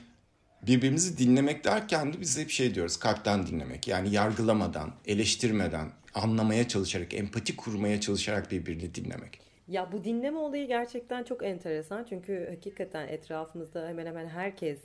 [0.66, 3.88] birbirimizi dinlemek derken de biz hep şey diyoruz kalpten dinlemek.
[3.88, 9.40] Yani yargılamadan, eleştirmeden, anlamaya çalışarak, empati kurmaya çalışarak birbirini dinlemek.
[9.68, 14.78] Ya bu dinleme olayı gerçekten çok enteresan çünkü hakikaten etrafımızda hemen hemen herkes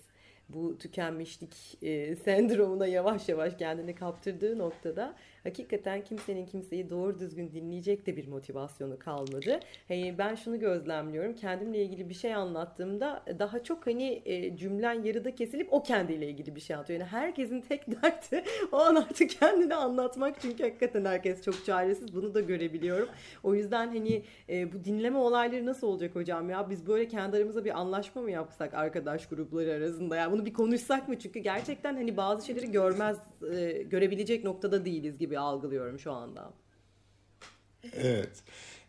[0.49, 8.05] bu tükenmişlik e, sendromuna yavaş yavaş kendini kaptırdığı noktada hakikaten kimsenin kimseyi doğru düzgün dinleyecek
[8.05, 9.59] de bir motivasyonu kalmadı.
[9.87, 11.35] Hani ben şunu gözlemliyorum.
[11.35, 16.55] Kendimle ilgili bir şey anlattığımda daha çok hani e, cümlen yarıda kesilip o kendiyle ilgili
[16.55, 16.99] bir şey anlatıyor.
[16.99, 20.41] Yani herkesin tek derdi o an artık kendini anlatmak.
[20.41, 22.15] Çünkü hakikaten herkes çok çaresiz.
[22.15, 23.09] Bunu da görebiliyorum.
[23.43, 26.69] O yüzden hani e, bu dinleme olayları nasıl olacak hocam ya?
[26.69, 30.15] Biz böyle kendi aramızda bir anlaşma mı yapsak arkadaş grupları arasında?
[30.15, 31.19] Yani bunu bir konuşsak mı?
[31.19, 33.17] Çünkü gerçekten hani bazı şeyleri görmez,
[33.51, 36.53] e, görebilecek noktada değiliz gibi algılıyorum şu anda.
[37.93, 38.29] Evet.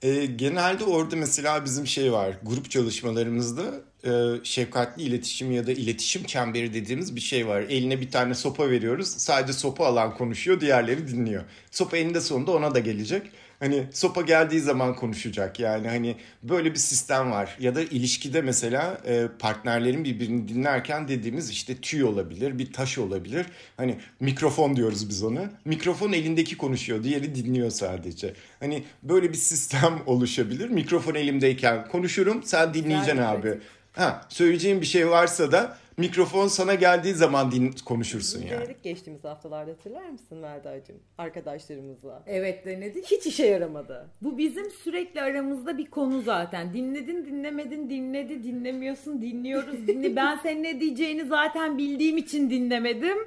[0.02, 2.36] E, genelde orada mesela bizim şey var.
[2.42, 3.62] Grup çalışmalarımızda
[4.04, 7.60] e, şefkatli iletişim ya da iletişim çemberi dediğimiz bir şey var.
[7.60, 9.08] Eline bir tane sopa veriyoruz.
[9.08, 11.44] Sadece sopa alan konuşuyor, diğerleri dinliyor.
[11.70, 13.30] Sopa eninde sonunda ona da gelecek.
[13.60, 17.56] Hani sopa geldiği zaman konuşacak yani hani böyle bir sistem var.
[17.60, 23.46] Ya da ilişkide mesela e, partnerlerin birbirini dinlerken dediğimiz işte tüy olabilir, bir taş olabilir.
[23.76, 25.50] Hani mikrofon diyoruz biz ona.
[25.64, 28.34] Mikrofon elindeki konuşuyor, diğeri dinliyor sadece.
[28.60, 30.68] Hani böyle bir sistem oluşabilir.
[30.68, 33.48] Mikrofon elimdeyken konuşurum, sen dinleyeceksin Güzel, abi.
[33.48, 33.62] Evet.
[33.92, 38.50] Ha, söyleyeceğim bir şey varsa da mikrofon sana geldiği zaman din konuşursun yani.
[38.50, 40.96] Denedik geçtiğimiz haftalarda hatırlar mısın Melda'cığım?
[41.18, 42.22] Arkadaşlarımızla.
[42.26, 43.06] Evet denedik.
[43.06, 44.06] Hiç işe yaramadı.
[44.22, 46.74] Bu bizim sürekli aramızda bir konu zaten.
[46.74, 49.86] Dinledin dinlemedin dinledi dinlemiyorsun dinliyoruz.
[49.86, 50.16] Dinle.
[50.16, 53.18] ben senin ne diyeceğini zaten bildiğim için dinlemedim.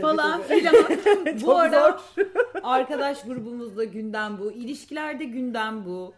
[0.00, 0.74] falan filan.
[1.42, 2.00] bu ara
[2.62, 4.52] arkadaş grubumuzda gündem bu.
[4.52, 6.14] İlişkilerde gündem bu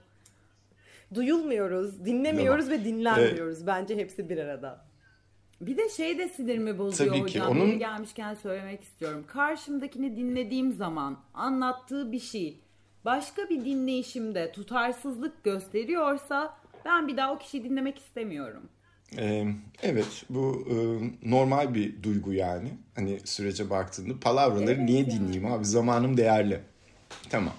[1.15, 3.59] duyulmuyoruz, dinlemiyoruz ve dinlenmiyoruz.
[3.59, 3.67] Evet.
[3.67, 4.86] Bence hepsi bir arada.
[5.61, 7.47] Bir de şey de sinirimi bozuyor Tabii hocam.
[7.47, 7.79] Ki, onun...
[7.79, 9.25] Gelmişken söylemek istiyorum.
[9.27, 12.61] Karşımdakini dinlediğim zaman anlattığı bir şey
[13.05, 18.63] başka bir dinleyişimde tutarsızlık gösteriyorsa ben bir daha o kişiyi dinlemek istemiyorum.
[19.19, 19.47] Ee,
[19.83, 20.75] evet bu e,
[21.31, 22.69] normal bir duygu yani.
[22.95, 25.11] Hani sürece baktığında palavraları evet niye yani.
[25.11, 26.61] dinleyeyim abi zamanım değerli.
[27.31, 27.55] Tamam.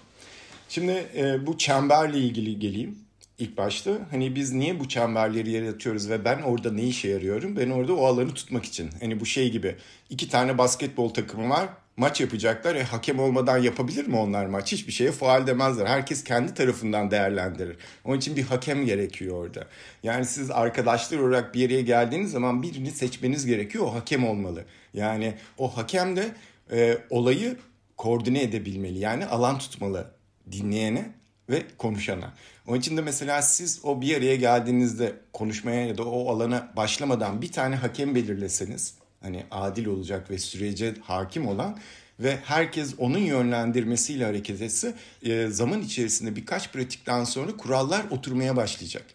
[0.70, 3.07] Şimdi e, bu çemberle ilgili geleyim
[3.38, 3.92] ilk başta.
[4.12, 7.56] Hani biz niye bu çemberleri yaratıyoruz ve ben orada ne işe yarıyorum?
[7.56, 8.90] Ben orada o alanı tutmak için.
[9.00, 9.76] Hani bu şey gibi
[10.10, 11.70] iki tane basketbol takımı var.
[11.98, 12.76] Maç yapacaklar.
[12.76, 14.72] E, hakem olmadan yapabilir mi onlar maç?
[14.72, 15.86] Hiçbir şeye faal demezler.
[15.86, 17.78] Herkes kendi tarafından değerlendirir.
[18.06, 19.68] Onun için bir hakem gerekiyor orada.
[20.04, 23.86] Yani siz arkadaşlar olarak bir yere geldiğiniz zaman birini seçmeniz gerekiyor.
[23.86, 24.66] O hakem olmalı.
[24.94, 26.32] Yani o hakem de
[26.72, 27.58] e, olayı
[27.98, 29.00] koordine edebilmeli.
[29.00, 30.12] Yani alan tutmalı
[30.52, 31.12] dinleyene
[31.50, 32.34] ve konuşana.
[32.68, 37.42] Onun için de mesela siz o bir araya geldiğinizde konuşmaya ya da o alana başlamadan
[37.42, 41.78] bir tane hakem belirleseniz hani adil olacak ve sürece hakim olan
[42.20, 49.06] ve herkes onun yönlendirmesiyle hareket etse e, zaman içerisinde birkaç pratikten sonra kurallar oturmaya başlayacak.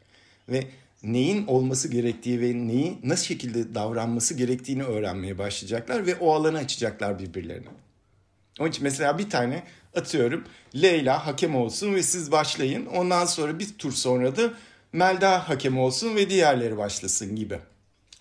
[0.49, 0.65] Ve
[1.03, 7.19] neyin olması gerektiği ve neyi nasıl şekilde davranması gerektiğini öğrenmeye başlayacaklar ve o alanı açacaklar
[7.19, 7.69] birbirlerine.
[8.61, 9.63] Onun için mesela bir tane
[9.97, 12.87] atıyorum Leyla hakem olsun ve siz başlayın.
[12.87, 14.51] Ondan sonra bir tur sonra da
[14.93, 17.59] Melda hakem olsun ve diğerleri başlasın gibi.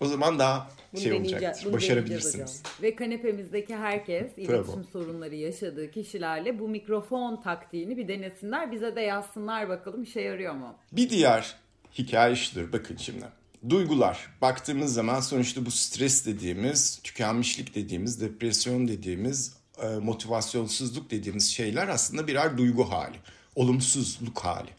[0.00, 1.56] O zaman daha bunu şey olacak.
[1.72, 2.62] Başarabilirsiniz.
[2.82, 8.72] Ve kanepemizdeki herkes iletişim sorunları yaşadığı kişilerle bu mikrofon taktiğini bir denesinler.
[8.72, 10.74] Bize de yazsınlar bakalım işe yarıyor mu?
[10.92, 11.56] Bir diğer
[11.98, 12.72] hikaye şudur.
[12.72, 13.24] Bakın şimdi.
[13.68, 14.26] Duygular.
[14.42, 19.61] Baktığımız zaman sonuçta bu stres dediğimiz, tükenmişlik dediğimiz, depresyon dediğimiz
[20.02, 23.16] motivasyonsuzluk dediğimiz şeyler aslında birer duygu hali.
[23.54, 24.70] Olumsuzluk hali.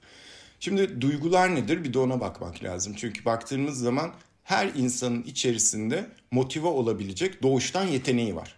[0.60, 1.84] Şimdi duygular nedir?
[1.84, 2.94] Bir de ona bakmak lazım.
[2.98, 4.14] Çünkü baktığımız zaman
[4.44, 8.56] her insanın içerisinde motive olabilecek doğuştan yeteneği var.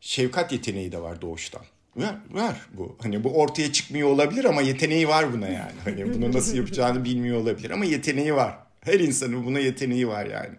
[0.00, 1.62] Şefkat yeteneği de var doğuştan.
[1.96, 2.96] Var, var bu.
[3.02, 5.72] Hani bu ortaya çıkmıyor olabilir ama yeteneği var buna yani.
[5.84, 8.58] Hani bunu nasıl yapacağını bilmiyor olabilir ama yeteneği var.
[8.80, 10.54] Her insanın buna yeteneği var yani.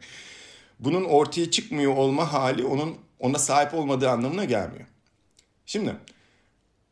[0.79, 4.85] Bunun ortaya çıkmıyor olma hali onun ona sahip olmadığı anlamına gelmiyor.
[5.65, 5.95] Şimdi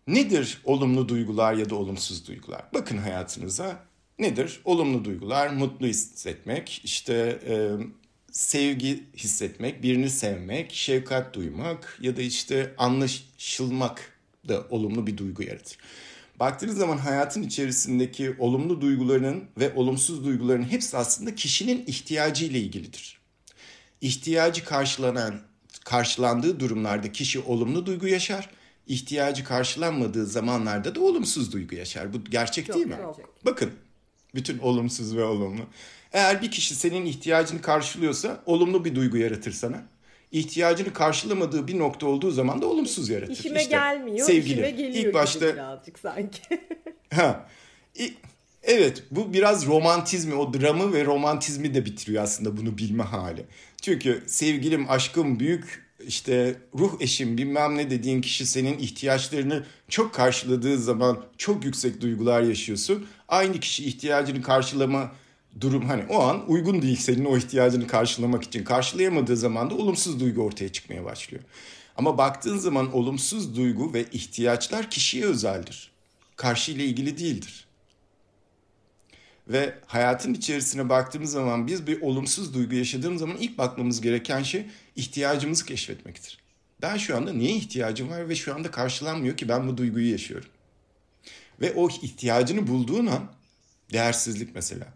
[0.07, 2.61] nedir olumlu duygular ya da olumsuz duygular?
[2.73, 3.79] Bakın hayatınıza
[4.19, 4.61] nedir?
[4.65, 7.55] Olumlu duygular mutlu hissetmek, işte e,
[8.31, 14.11] sevgi hissetmek, birini sevmek, şefkat duymak ya da işte anlaşılmak
[14.47, 15.77] da olumlu bir duygu yaratır.
[16.39, 23.19] Baktığınız zaman hayatın içerisindeki olumlu duyguların ve olumsuz duyguların hepsi aslında kişinin ihtiyacı ile ilgilidir.
[24.01, 25.41] İhtiyacı karşılanan
[25.85, 28.49] karşılandığı durumlarda kişi olumlu duygu yaşar.
[28.87, 32.13] İhtiyacı karşılanmadığı zamanlarda da olumsuz duygu yaşar.
[32.13, 32.97] Bu gerçek çok değil mi?
[33.01, 33.45] Çok.
[33.45, 33.71] Bakın
[34.35, 35.61] bütün olumsuz ve olumlu.
[36.13, 39.83] Eğer bir kişi senin ihtiyacını karşılıyorsa olumlu bir duygu yaratır sana.
[40.31, 43.33] İhtiyacını karşılamadığı bir nokta olduğu zaman da olumsuz yaratır.
[43.33, 44.53] İşime işte, gelmiyor, sevgili.
[44.53, 46.41] işime geliyor İlk başta, birazcık sanki.
[47.13, 47.47] ha,
[48.65, 53.45] Evet bu biraz romantizmi o dramı ve romantizmi de bitiriyor aslında bunu bilme hali.
[53.81, 60.77] Çünkü sevgilim, aşkım, büyük işte ruh eşim bilmem ne dediğin kişi senin ihtiyaçlarını çok karşıladığı
[60.77, 63.07] zaman çok yüksek duygular yaşıyorsun.
[63.27, 65.11] Aynı kişi ihtiyacını karşılama
[65.61, 68.63] durum hani o an uygun değil senin o ihtiyacını karşılamak için.
[68.63, 71.43] Karşılayamadığı zaman da olumsuz duygu ortaya çıkmaya başlıyor.
[71.97, 75.91] Ama baktığın zaman olumsuz duygu ve ihtiyaçlar kişiye özeldir.
[76.35, 77.64] Karşı ile ilgili değildir.
[79.47, 84.65] Ve hayatın içerisine baktığımız zaman biz bir olumsuz duygu yaşadığımız zaman ilk bakmamız gereken şey
[84.95, 86.39] ihtiyacımızı keşfetmektir.
[86.81, 90.49] Ben şu anda niye ihtiyacım var ve şu anda karşılanmıyor ki ben bu duyguyu yaşıyorum.
[91.61, 93.31] Ve o ihtiyacını bulduğun an
[93.93, 94.93] değersizlik mesela.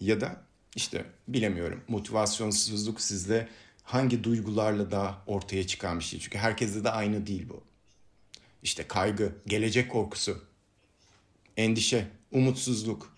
[0.00, 0.42] Ya da
[0.76, 3.48] işte bilemiyorum motivasyonsuzluk sizde
[3.82, 6.20] hangi duygularla da ortaya çıkan bir şey.
[6.20, 7.62] Çünkü herkeste de aynı değil bu.
[8.62, 10.44] İşte kaygı, gelecek korkusu,
[11.56, 13.17] endişe, umutsuzluk,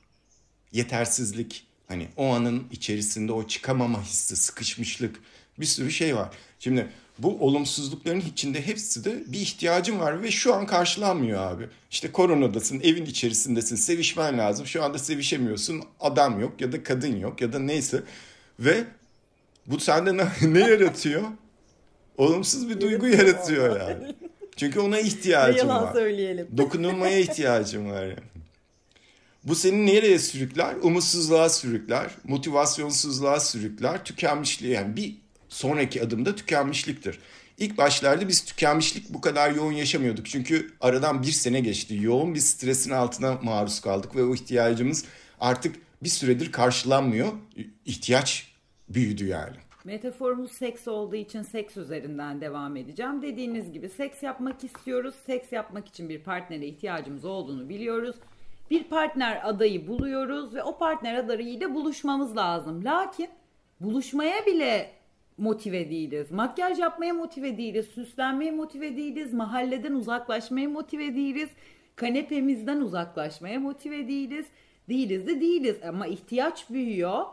[0.73, 5.17] yetersizlik, hani o anın içerisinde o çıkamama hissi, sıkışmışlık
[5.61, 6.29] bir sürü şey var.
[6.59, 6.87] Şimdi
[7.19, 11.69] bu olumsuzlukların içinde hepsi de bir ihtiyacın var ve şu an karşılanmıyor abi.
[11.91, 14.67] İşte koronadasın, evin içerisindesin, sevişmen lazım.
[14.67, 18.03] Şu anda sevişemiyorsun, adam yok ya da kadın yok ya da neyse.
[18.61, 18.85] Ve
[19.67, 21.23] bu sende ne, ne yaratıyor?
[22.19, 24.15] Olumsuz bir duygu yaratıyor yani.
[24.57, 25.93] Çünkü ona ihtiyacım yalan var.
[25.93, 26.49] söyleyelim.
[26.57, 28.40] Dokunulmaya ihtiyacım var yani.
[29.45, 30.75] Bu seni nereye sürükler?
[30.83, 35.17] Umutsuzluğa sürükler, motivasyonsuzluğa sürükler, tükenmişliğe yani bir
[35.49, 37.19] sonraki adımda tükenmişliktir.
[37.59, 40.27] İlk başlarda biz tükenmişlik bu kadar yoğun yaşamıyorduk.
[40.27, 41.99] Çünkü aradan bir sene geçti.
[42.01, 45.05] Yoğun bir stresin altına maruz kaldık ve o ihtiyacımız
[45.41, 47.33] artık bir süredir karşılanmıyor.
[47.87, 48.53] İhtiyaç
[48.89, 49.57] büyüdü yani.
[49.85, 53.23] Metaforumuz seks olduğu için seks üzerinden devam edeceğim.
[53.23, 55.15] Dediğiniz gibi seks yapmak istiyoruz.
[55.27, 58.17] Seks yapmak için bir partnere ihtiyacımız olduğunu biliyoruz.
[58.71, 62.85] Bir partner adayı buluyoruz ve o partner adayıyla buluşmamız lazım.
[62.85, 63.29] Lakin
[63.81, 64.91] buluşmaya bile
[65.39, 66.31] motive değiliz.
[66.31, 67.87] Makyaj yapmaya motive değiliz.
[67.95, 69.33] Süslenmeye motive değiliz.
[69.33, 71.49] Mahalleden uzaklaşmaya motive değiliz.
[71.97, 74.47] Kanepemizden uzaklaşmaya motive değiliz.
[74.89, 77.25] Değiliz de değiliz ama ihtiyaç büyüyor.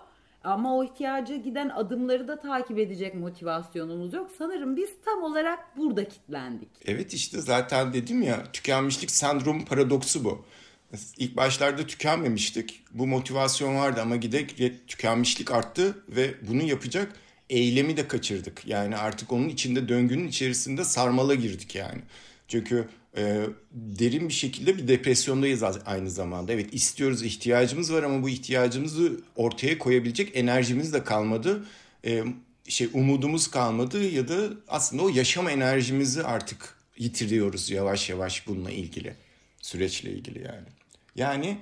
[0.43, 4.31] Ama o ihtiyaca giden adımları da takip edecek motivasyonumuz yok.
[4.37, 6.69] Sanırım biz tam olarak burada kilitlendik.
[6.85, 10.45] Evet işte zaten dedim ya tükenmişlik sendromu paradoksu bu.
[11.17, 12.83] İlk başlarda tükenmemiştik.
[12.91, 17.11] Bu motivasyon vardı ama giderek tükenmişlik arttı ve bunu yapacak
[17.49, 18.67] eylemi de kaçırdık.
[18.67, 22.01] Yani artık onun içinde döngünün içerisinde sarmala girdik yani.
[22.47, 26.53] Çünkü e, derin bir şekilde bir depresyondayız aynı zamanda.
[26.53, 31.65] Evet istiyoruz, ihtiyacımız var ama bu ihtiyacımızı ortaya koyabilecek enerjimiz de kalmadı.
[32.05, 32.23] E,
[32.67, 39.26] şey umudumuz kalmadı ya da aslında o yaşam enerjimizi artık yitiriyoruz yavaş yavaş bununla ilgili.
[39.67, 40.67] Süreçle ilgili yani.
[41.17, 41.57] Yani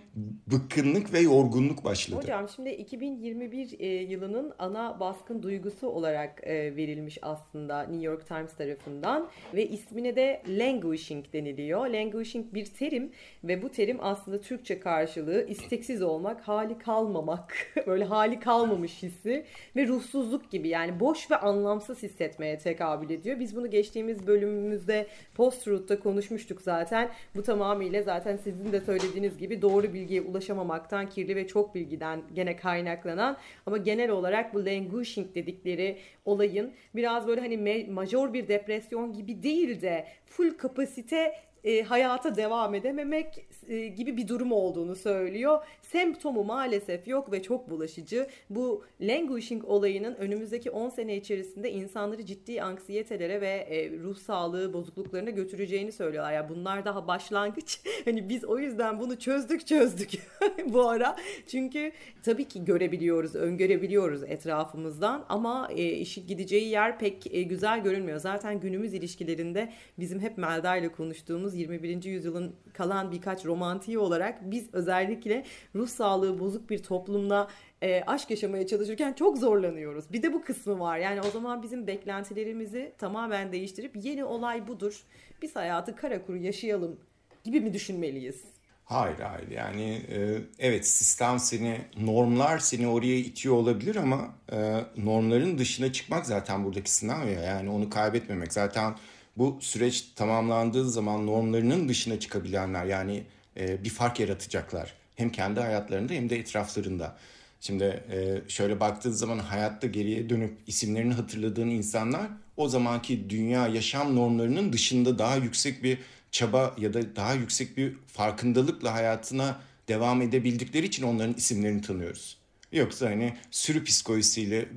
[0.51, 2.21] bıkkınlık ve yorgunluk başladı.
[2.21, 8.53] Hocam şimdi 2021 e, yılının ana baskın duygusu olarak e, verilmiş aslında New York Times
[8.53, 11.87] tarafından ve ismine de languishing deniliyor.
[11.87, 13.11] Languishing bir terim
[13.43, 17.53] ve bu terim aslında Türkçe karşılığı isteksiz olmak, hali kalmamak,
[17.87, 23.39] böyle hali kalmamış hissi ve ruhsuzluk gibi yani boş ve anlamsız hissetmeye tekabül ediyor.
[23.39, 27.09] Biz bunu geçtiğimiz bölümümüzde Post-Truth'ta konuşmuştuk zaten.
[27.35, 32.21] Bu tamamıyla zaten sizin de söylediğiniz gibi gibi doğru bilgiye ulaşamamaktan, kirli ve çok bilgiden
[32.33, 39.13] gene kaynaklanan ama genel olarak bu languishing dedikleri olayın biraz böyle hani major bir depresyon
[39.13, 41.33] gibi değil de full kapasite
[41.65, 45.59] e, hayata devam edememek e, gibi bir durum olduğunu söylüyor.
[45.81, 48.27] Semptomu maalesef yok ve çok bulaşıcı.
[48.49, 55.29] Bu languishing olayının önümüzdeki 10 sene içerisinde insanları ciddi anksiyetelere ve e, ruh sağlığı bozukluklarına
[55.29, 56.31] götüreceğini söylüyorlar.
[56.31, 57.79] Ya yani bunlar daha başlangıç.
[58.05, 60.11] hani biz o yüzden bunu çözdük çözdük
[60.65, 61.15] bu ara.
[61.47, 61.91] Çünkü
[62.23, 68.19] tabii ki görebiliyoruz, öngörebiliyoruz etrafımızdan ama e, işi gideceği yer pek e, güzel görünmüyor.
[68.19, 72.03] Zaten günümüz ilişkilerinde bizim hep Melda ile konuştuğumuz 21.
[72.03, 77.47] yüzyılın kalan birkaç romantiği olarak biz özellikle ruh sağlığı bozuk bir toplumda
[77.81, 80.11] e, aşk yaşamaya çalışırken çok zorlanıyoruz.
[80.11, 80.97] Bir de bu kısmı var.
[80.97, 85.03] Yani o zaman bizim beklentilerimizi tamamen değiştirip yeni olay budur.
[85.41, 86.99] Biz hayatı kara kuru yaşayalım
[87.43, 88.55] gibi mi düşünmeliyiz?
[88.85, 95.57] Hayır hayır yani e, evet sistem seni normlar seni oraya itiyor olabilir ama e, normların
[95.57, 98.95] dışına çıkmak zaten buradaki sınav ya yani onu kaybetmemek zaten
[99.37, 103.23] bu süreç tamamlandığı zaman normlarının dışına çıkabilenler yani
[103.57, 104.93] e, bir fark yaratacaklar.
[105.15, 107.17] Hem kendi hayatlarında hem de etraflarında.
[107.61, 114.15] Şimdi e, şöyle baktığın zaman hayatta geriye dönüp isimlerini hatırladığın insanlar o zamanki dünya yaşam
[114.15, 115.97] normlarının dışında daha yüksek bir
[116.31, 122.37] çaba ya da daha yüksek bir farkındalıkla hayatına devam edebildikleri için onların isimlerini tanıyoruz.
[122.71, 124.69] Yoksa hani sürü psikolojisiyle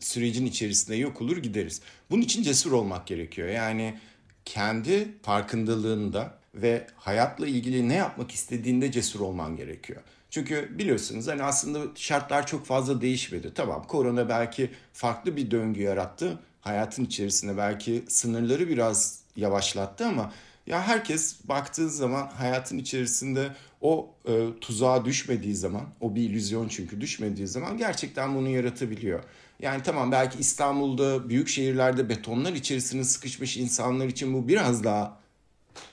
[0.00, 1.80] sürecin içerisinde yok olur gideriz.
[2.10, 3.48] Bunun için cesur olmak gerekiyor.
[3.48, 3.98] Yani
[4.44, 10.02] kendi farkındalığında ve hayatla ilgili ne yapmak istediğinde cesur olman gerekiyor.
[10.30, 13.52] Çünkü biliyorsunuz hani aslında şartlar çok fazla değişmedi.
[13.54, 16.38] Tamam korona belki farklı bir döngü yarattı.
[16.60, 20.32] Hayatın içerisinde belki sınırları biraz yavaşlattı ama
[20.66, 23.50] ya herkes baktığı zaman hayatın içerisinde
[23.86, 29.24] o e, tuzağa düşmediği zaman, o bir illüzyon çünkü düşmediği zaman gerçekten bunu yaratabiliyor.
[29.60, 35.20] Yani tamam belki İstanbul'da, büyük şehirlerde betonlar içerisine sıkışmış insanlar için bu biraz daha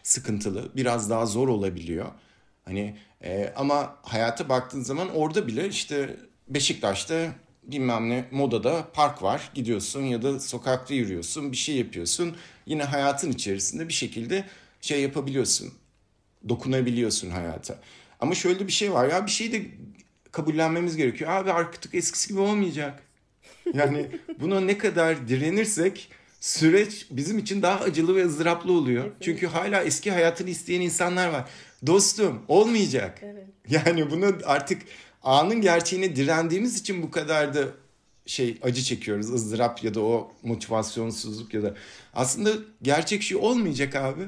[0.04, 2.06] sıkıntılı, biraz daha zor olabiliyor.
[2.66, 6.18] Hani e, ama hayata baktığın zaman orada bile işte
[6.48, 7.32] Beşiktaş'ta
[7.64, 12.36] bilmem ne modada park var gidiyorsun ya da sokakta yürüyorsun bir şey yapıyorsun.
[12.66, 14.46] Yine hayatın içerisinde bir şekilde
[14.82, 15.74] şey yapabiliyorsun.
[16.50, 17.80] Dokunabiliyorsun hayata.
[18.20, 19.66] Ama şöyle bir şey var ya bir şey de
[20.32, 21.32] kabullenmemiz gerekiyor.
[21.32, 23.04] Abi artık eskisi gibi olmayacak.
[23.74, 24.08] Yani
[24.40, 29.04] buna ne kadar direnirsek süreç bizim için daha acılı ve ızdıraplı oluyor.
[29.04, 29.16] Evet.
[29.22, 31.50] Çünkü hala eski hayatını isteyen insanlar var.
[31.88, 33.20] Dostum olmayacak.
[33.24, 33.48] Evet.
[33.70, 34.82] Yani bunu artık
[35.24, 37.64] anın gerçeğine direndiğimiz için bu kadar da
[38.26, 39.34] şey acı çekiyoruz.
[39.34, 41.74] ızdırap ya da o motivasyonsuzluk ya da
[42.14, 44.24] aslında gerçek şey olmayacak abi.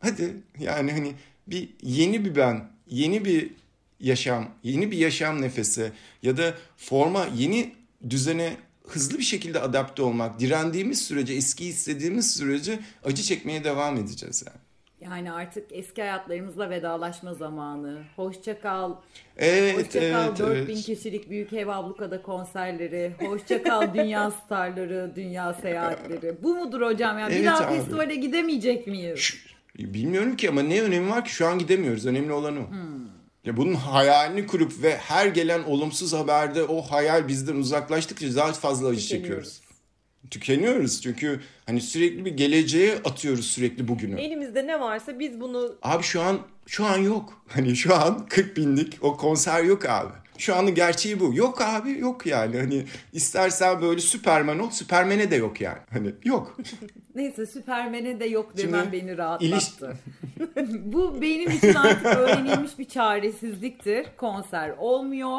[0.00, 1.12] Hadi yani hani
[1.50, 3.50] bir yeni bir ben, yeni bir
[4.00, 5.92] yaşam, yeni bir yaşam nefesi
[6.22, 7.74] ya da forma, yeni
[8.10, 8.56] düzene
[8.88, 14.58] hızlı bir şekilde adapte olmak, direndiğimiz sürece, eski istediğimiz sürece acı çekmeye devam edeceğiz yani.
[15.00, 18.02] Yani artık eski hayatlarımızla vedalaşma zamanı.
[18.16, 18.94] Hoşça kal.
[19.36, 20.84] Evet, Hoşça evet, kal 4000 evet.
[20.86, 23.12] kişilik Büyük Ev Abluka'da konserleri.
[23.20, 26.36] Hoşça kal dünya starları, dünya seyahatleri.
[26.42, 27.18] Bu mudur hocam?
[27.18, 29.18] Yani Evet bir daha festivale gidemeyecek miyiz?
[29.18, 32.06] Şu- Bilmiyorum ki ama ne önemi var ki şu an gidemiyoruz.
[32.06, 32.66] Önemli olan o.
[33.44, 38.88] Ya bunun hayalini kurup ve her gelen olumsuz haberde o hayal bizden uzaklaştıkça daha fazla
[38.88, 39.60] acı çekiyoruz.
[40.30, 44.20] Tükeniyoruz çünkü hani sürekli bir geleceğe atıyoruz sürekli bugünü.
[44.20, 47.44] Elimizde ne varsa biz bunu Abi şu an şu an yok.
[47.48, 50.12] Hani şu an 40 binlik o konser yok abi.
[50.38, 51.30] Şu anın gerçeği bu.
[51.34, 52.56] Yok abi yok yani.
[52.56, 54.70] Hani istersen böyle Süperman ol.
[54.70, 55.78] Süpermen'e de yok yani.
[55.92, 56.56] Hani yok.
[57.14, 59.46] Neyse Süpermen'e de yok demem Şimdi beni rahatlattı.
[59.46, 64.06] iliş- Bu benim için artık öğrenilmiş bir çaresizliktir.
[64.16, 65.38] Konser olmuyor.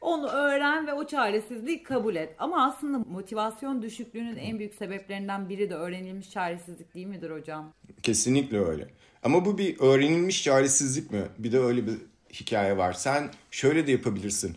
[0.00, 2.34] Onu öğren ve o çaresizliği kabul et.
[2.38, 7.72] Ama aslında motivasyon düşüklüğünün en büyük sebeplerinden biri de öğrenilmiş çaresizlik değil midir hocam?
[8.02, 8.88] Kesinlikle öyle.
[9.22, 11.22] Ama bu bir öğrenilmiş çaresizlik mi?
[11.38, 11.94] Bir de öyle bir
[12.32, 12.92] hikaye var.
[12.92, 14.56] Sen şöyle de yapabilirsin.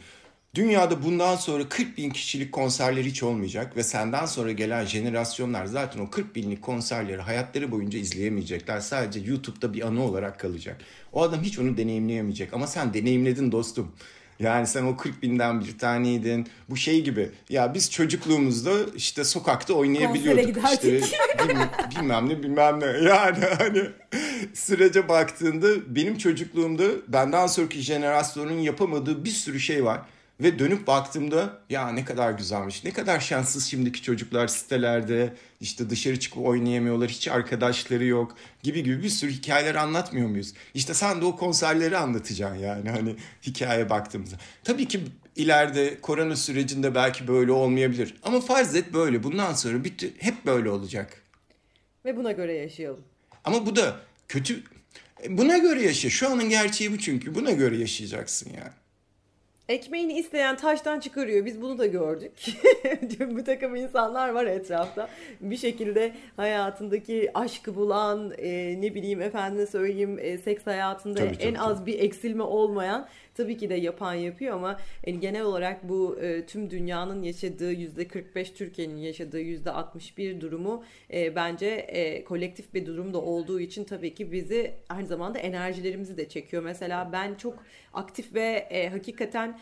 [0.55, 5.99] Dünyada bundan sonra 40 bin kişilik konserler hiç olmayacak ve senden sonra gelen jenerasyonlar zaten
[5.99, 8.80] o 40 binlik konserleri hayatları boyunca izleyemeyecekler.
[8.80, 10.82] Sadece YouTube'da bir anı olarak kalacak.
[11.13, 13.91] O adam hiç onu deneyimleyemeyecek ama sen deneyimledin dostum.
[14.41, 16.47] Yani sen o 40 binden bir taneydin.
[16.69, 17.29] Bu şey gibi.
[17.49, 20.61] Ya biz çocukluğumuzda işte sokakta oynayabiliyorduk.
[20.61, 21.17] Konsere İşte
[21.49, 22.85] bilmem, bilmem ne bilmem ne.
[22.85, 23.81] Yani hani
[24.53, 30.01] sürece baktığında benim çocukluğumda benden sonraki jenerasyonun yapamadığı bir sürü şey var.
[30.41, 32.83] Ve dönüp baktığımda ya ne kadar güzelmiş.
[32.83, 37.09] Ne kadar şanssız şimdiki çocuklar sitelerde işte dışarı çıkıp oynayamıyorlar.
[37.09, 40.53] Hiç arkadaşları yok gibi gibi bir sürü hikayeler anlatmıyor muyuz?
[40.73, 44.35] İşte sen de o konserleri anlatacaksın yani hani hikaye baktığımızda.
[44.63, 44.99] Tabii ki
[45.35, 48.15] ileride korona sürecinde belki böyle olmayabilir.
[48.23, 49.23] Ama farz et böyle.
[49.23, 51.21] Bundan sonra bitti, hep böyle olacak.
[52.05, 53.03] ve buna göre yaşayalım.
[53.43, 54.63] Ama bu da kötü.
[55.29, 56.09] Buna göre yaşa.
[56.09, 57.35] Şu anın gerçeği bu çünkü.
[57.35, 58.80] Buna göre yaşayacaksın yani.
[59.72, 61.45] Ekmeğini isteyen taştan çıkarıyor.
[61.45, 62.32] Biz bunu da gördük.
[63.36, 65.09] Bu takım insanlar var etrafta.
[65.41, 71.43] Bir şekilde hayatındaki aşkı bulan, e, ne bileyim efendine söyleyeyim e, seks hayatında Tabii, tabii,
[71.43, 76.19] en az bir eksilme olmayan tabii ki de yapan yapıyor ama yani genel olarak bu
[76.22, 82.74] e, tüm dünyanın yaşadığı yüzde 45 Türkiye'nin yaşadığı yüzde 61 durumu e, bence e, kolektif
[82.74, 86.63] bir durum da olduğu için tabii ki bizi aynı zamanda enerjilerimizi de çekiyor.
[86.63, 87.63] Mesela ben çok
[87.93, 89.59] aktif ve e, hakikaten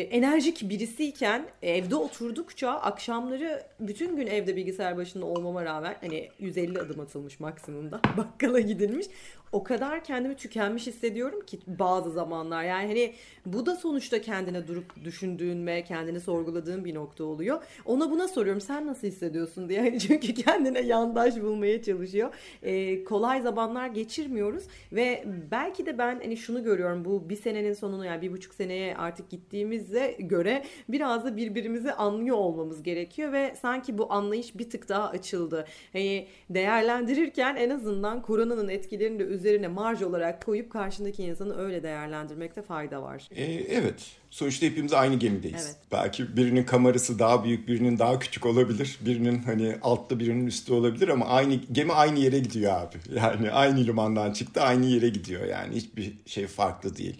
[0.00, 7.00] enerjik birisiyken evde oturdukça akşamları bütün gün evde bilgisayar başında olmama rağmen hani 150 adım
[7.00, 9.06] atılmış maksimumda bakkala gidilmiş
[9.52, 13.14] o kadar kendimi tükenmiş hissediyorum ki bazı zamanlar yani hani
[13.46, 17.62] bu da sonuçta kendine durup düşündüğün ve kendini sorguladığın bir nokta oluyor.
[17.84, 22.34] Ona buna soruyorum sen nasıl hissediyorsun diye Hani çünkü kendine yandaş bulmaya çalışıyor.
[22.62, 28.06] E, kolay zamanlar geçirmiyoruz ve belki de ben hani şunu görüyorum bu bir senenin sonunu
[28.06, 33.98] yani bir buçuk seneye artık gittiğimize göre biraz da birbirimizi anlıyor olmamız gerekiyor ve sanki
[33.98, 35.66] bu anlayış bir tık daha açıldı.
[35.92, 42.62] Hani değerlendirirken en azından koronanın etkilerini de üzerine marj olarak koyup karşındaki insanı öyle değerlendirmekte
[42.62, 43.28] fayda var.
[43.30, 43.94] E, evet.
[44.30, 45.66] Sonuçta hepimiz aynı gemideyiz.
[45.66, 45.76] Evet.
[45.92, 48.98] Belki birinin kamerası daha büyük, birinin daha küçük olabilir.
[49.00, 52.96] Birinin hani altta birinin üstte olabilir ama aynı gemi aynı yere gidiyor abi.
[53.16, 55.74] Yani aynı limandan çıktı, aynı yere gidiyor yani.
[55.74, 57.16] Hiçbir şey farklı değil.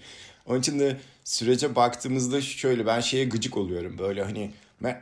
[0.46, 3.98] Onun için de sürece baktığımızda şöyle ben şeye gıcık oluyorum.
[3.98, 4.50] Böyle hani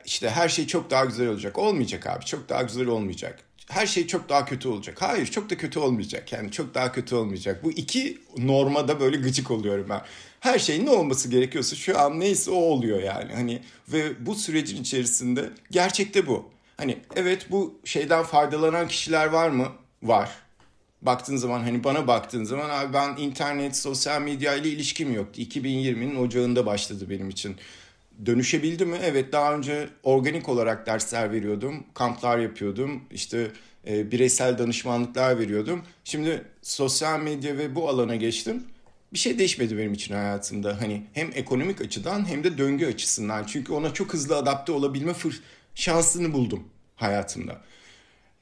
[0.05, 1.59] işte her şey çok daha güzel olacak.
[1.59, 2.25] Olmayacak abi.
[2.25, 5.03] Çok daha güzel olmayacak her şey çok daha kötü olacak.
[5.03, 6.33] Hayır çok da kötü olmayacak.
[6.33, 7.64] Yani çok daha kötü olmayacak.
[7.64, 10.03] Bu iki normada böyle gıcık oluyorum ben.
[10.41, 13.33] Her şey ne olması gerekiyorsa şu an neyse o oluyor yani.
[13.33, 16.51] Hani ve bu sürecin içerisinde gerçekte bu.
[16.77, 19.68] Hani evet bu şeyden faydalanan kişiler var mı?
[20.03, 20.31] Var.
[21.03, 25.41] Baktığın zaman hani bana baktığın zaman abi ben internet, sosyal medya ile ilişkim yoktu.
[25.41, 27.57] 2020'nin ocağında başladı benim için
[28.27, 28.99] dönüşebildi mi?
[29.03, 33.51] Evet daha önce organik olarak dersler veriyordum, kamplar yapıyordum, işte
[33.89, 35.83] e, bireysel danışmanlıklar veriyordum.
[36.05, 38.64] Şimdi sosyal medya ve bu alana geçtim.
[39.12, 40.81] Bir şey değişmedi benim için hayatımda.
[40.81, 43.45] Hani hem ekonomik açıdan hem de döngü açısından.
[43.45, 45.41] Çünkü ona çok hızlı adapte olabilme fır
[45.75, 46.64] şansını buldum
[46.97, 47.61] hayatımda.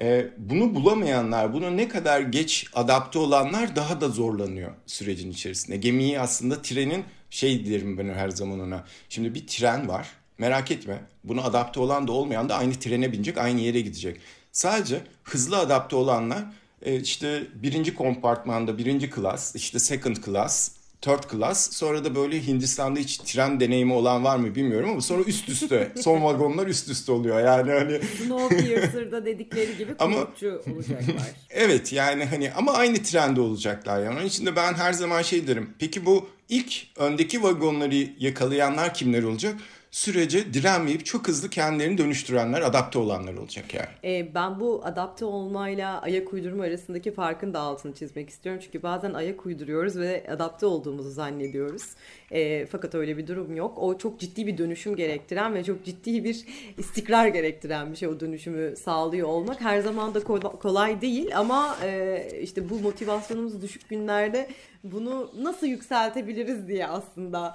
[0.00, 5.76] E, bunu bulamayanlar, buna ne kadar geç adapte olanlar daha da zorlanıyor sürecin içerisinde.
[5.76, 8.84] Gemiyi aslında trenin şey derim ben her zaman ona.
[9.08, 10.08] Şimdi bir tren var.
[10.38, 11.00] Merak etme.
[11.24, 14.20] Bunu adapte olan da olmayan da aynı trene binecek, aynı yere gidecek.
[14.52, 16.44] Sadece hızlı adapte olanlar
[16.82, 20.70] e, işte birinci kompartmanda birinci klas, işte second class,
[21.00, 21.72] third class.
[21.72, 25.92] Sonra da böyle Hindistan'da hiç tren deneyimi olan var mı bilmiyorum ama sonra üst üste.
[26.00, 27.40] son vagonlar üst üste oluyor.
[27.40, 31.30] Yani hani Snowpiercer'da dedikleri gibi konukçu olacaklar.
[31.50, 34.18] evet yani hani ama aynı trende olacaklar yani.
[34.18, 35.74] Onun için de ben her zaman şey derim.
[35.78, 39.54] Peki bu ilk öndeki vagonları yakalayanlar kimler olacak?
[39.90, 43.88] Sürece direnmeyip çok hızlı kendilerini dönüştürenler, adapte olanlar olacak yani.
[44.04, 48.62] E, ben bu adapte olmayla ayak uydurma arasındaki farkın da altını çizmek istiyorum.
[48.64, 51.82] Çünkü bazen ayak uyduruyoruz ve adapte olduğumuzu zannediyoruz.
[52.30, 53.78] E, fakat öyle bir durum yok.
[53.78, 56.44] O çok ciddi bir dönüşüm gerektiren ve çok ciddi bir
[56.78, 58.08] istikrar gerektiren bir şey.
[58.08, 60.20] O dönüşümü sağlıyor olmak her zaman da
[60.58, 64.48] kolay değil ama e, işte bu motivasyonumuz düşük günlerde
[64.84, 67.54] bunu nasıl yükseltebiliriz diye aslında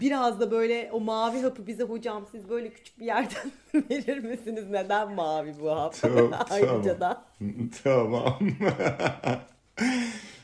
[0.00, 3.50] biraz da böyle o mavi hapı bize hocam siz böyle küçük bir yerden
[3.90, 4.64] verir misiniz?
[4.70, 5.94] Neden mavi bu hap?
[6.00, 7.24] Tamam, Ayrıca da.
[7.84, 8.38] Tamam.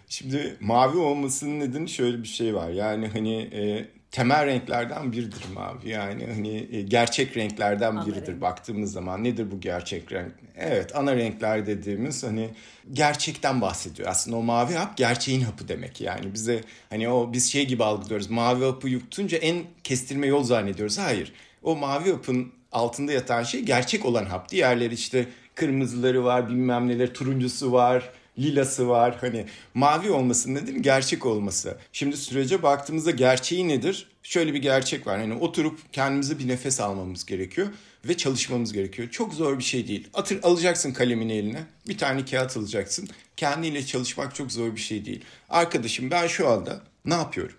[0.09, 2.69] Şimdi mavi olmasının nedeni şöyle bir şey var.
[2.71, 5.89] Yani hani e, temel renklerden biridir mavi.
[5.89, 8.41] Yani hani e, gerçek renklerden biridir renk.
[8.41, 9.25] baktığımız zaman.
[9.25, 10.33] Nedir bu gerçek renk?
[10.57, 12.51] Evet ana renkler dediğimiz hani
[12.93, 14.09] gerçekten bahsediyor.
[14.09, 16.01] Aslında o mavi hap gerçeğin hapı demek.
[16.01, 16.61] Yani bize
[16.91, 18.31] hani o biz şey gibi algılıyoruz.
[18.31, 20.99] Mavi hapı yutunca en kestirme yol zannediyoruz.
[20.99, 21.33] Hayır.
[21.63, 24.49] O mavi hapın altında yatan şey gerçek olan hap.
[24.49, 29.17] Diğerleri işte kırmızıları var, bilmem neler, turuncusu var lilası var.
[29.21, 30.75] Hani mavi olması nedir?
[30.75, 31.79] Gerçek olması.
[31.93, 34.09] Şimdi sürece baktığımızda gerçeği nedir?
[34.23, 35.21] Şöyle bir gerçek var.
[35.21, 37.69] Hani oturup kendimize bir nefes almamız gerekiyor
[38.05, 39.11] ve çalışmamız gerekiyor.
[39.11, 40.09] Çok zor bir şey değil.
[40.15, 41.65] Atır alacaksın kalemini eline.
[41.89, 43.09] Bir tane kağıt alacaksın.
[43.37, 45.25] Kendiyle çalışmak çok zor bir şey değil.
[45.49, 47.57] Arkadaşım ben şu anda ne yapıyorum?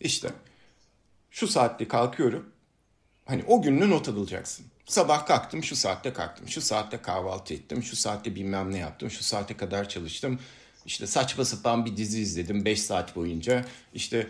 [0.00, 0.28] İşte
[1.30, 2.46] şu saatte kalkıyorum.
[3.24, 4.66] Hani o gününü not alacaksın.
[4.92, 6.48] Sabah kalktım şu saatte kalktım.
[6.48, 7.82] Şu saatte kahvaltı ettim.
[7.82, 9.10] Şu saatte bilmem ne yaptım.
[9.10, 10.38] Şu saate kadar çalıştım.
[10.86, 13.64] İşte saçma sapan bir dizi izledim 5 saat boyunca.
[13.94, 14.26] İşte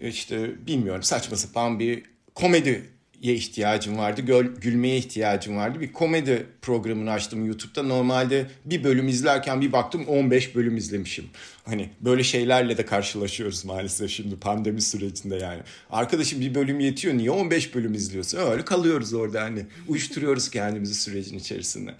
[0.00, 2.02] işte bilmiyorum saçma sapan bir
[2.34, 4.20] komedi ihtiyacım vardı.
[4.60, 5.80] Gülmeye ihtiyacım vardı.
[5.80, 7.82] Bir komedi programını açtım YouTube'da.
[7.82, 11.24] Normalde bir bölüm izlerken bir baktım 15 bölüm izlemişim.
[11.64, 15.62] Hani böyle şeylerle de karşılaşıyoruz maalesef şimdi pandemi sürecinde yani.
[15.90, 17.14] Arkadaşım bir bölüm yetiyor.
[17.14, 18.38] Niye 15 bölüm izliyorsun?
[18.38, 19.66] Öyle kalıyoruz orada hani.
[19.88, 21.94] Uyuşturuyoruz kendimizi sürecin içerisinde.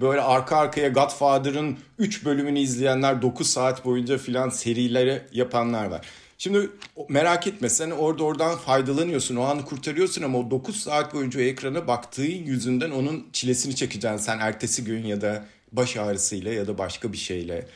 [0.00, 6.06] Böyle arka arkaya Godfather'ın 3 bölümünü izleyenler 9 saat boyunca filan serileri yapanlar var.
[6.38, 6.70] Şimdi
[7.08, 9.36] merak etme sen orada oradan faydalanıyorsun.
[9.36, 14.38] O anı kurtarıyorsun ama o 9 saat boyunca ekrana baktığın yüzünden onun çilesini çekeceksin sen
[14.38, 17.66] ertesi gün ya da baş ağrısıyla ya da başka bir şeyle.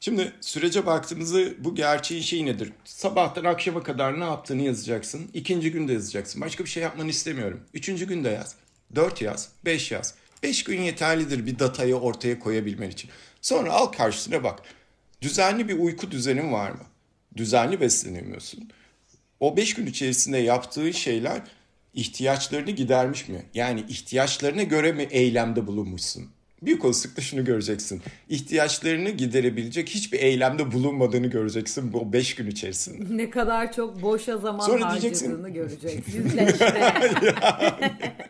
[0.00, 2.72] Şimdi sürece baktığımızda bu gerçeğin şeyi nedir?
[2.84, 5.30] Sabahtan akşama kadar ne yaptığını yazacaksın.
[5.34, 6.40] İkinci günde yazacaksın.
[6.40, 7.60] Başka bir şey yapmanı istemiyorum.
[7.74, 8.54] Üçüncü günde yaz.
[8.94, 9.48] Dört yaz.
[9.64, 10.14] Beş yaz.
[10.42, 13.10] Beş gün yeterlidir bir datayı ortaya koyabilmen için.
[13.42, 14.60] Sonra al karşısına bak.
[15.22, 16.84] Düzenli bir uyku düzenin var mı?
[17.36, 18.68] Düzenli beslenemiyorsun.
[19.40, 21.42] O beş gün içerisinde yaptığı şeyler
[21.94, 23.42] ihtiyaçlarını gidermiş mi?
[23.54, 26.30] Yani ihtiyaçlarına göre mi eylemde bulunmuşsun?
[26.62, 28.02] Büyük olasılıkla şunu göreceksin.
[28.28, 33.16] İhtiyaçlarını giderebilecek hiçbir eylemde bulunmadığını göreceksin bu beş gün içerisinde.
[33.24, 36.22] Ne kadar çok boşa zaman Sonra harcadığını göreceksin.
[36.24, 36.92] Yüzleşme.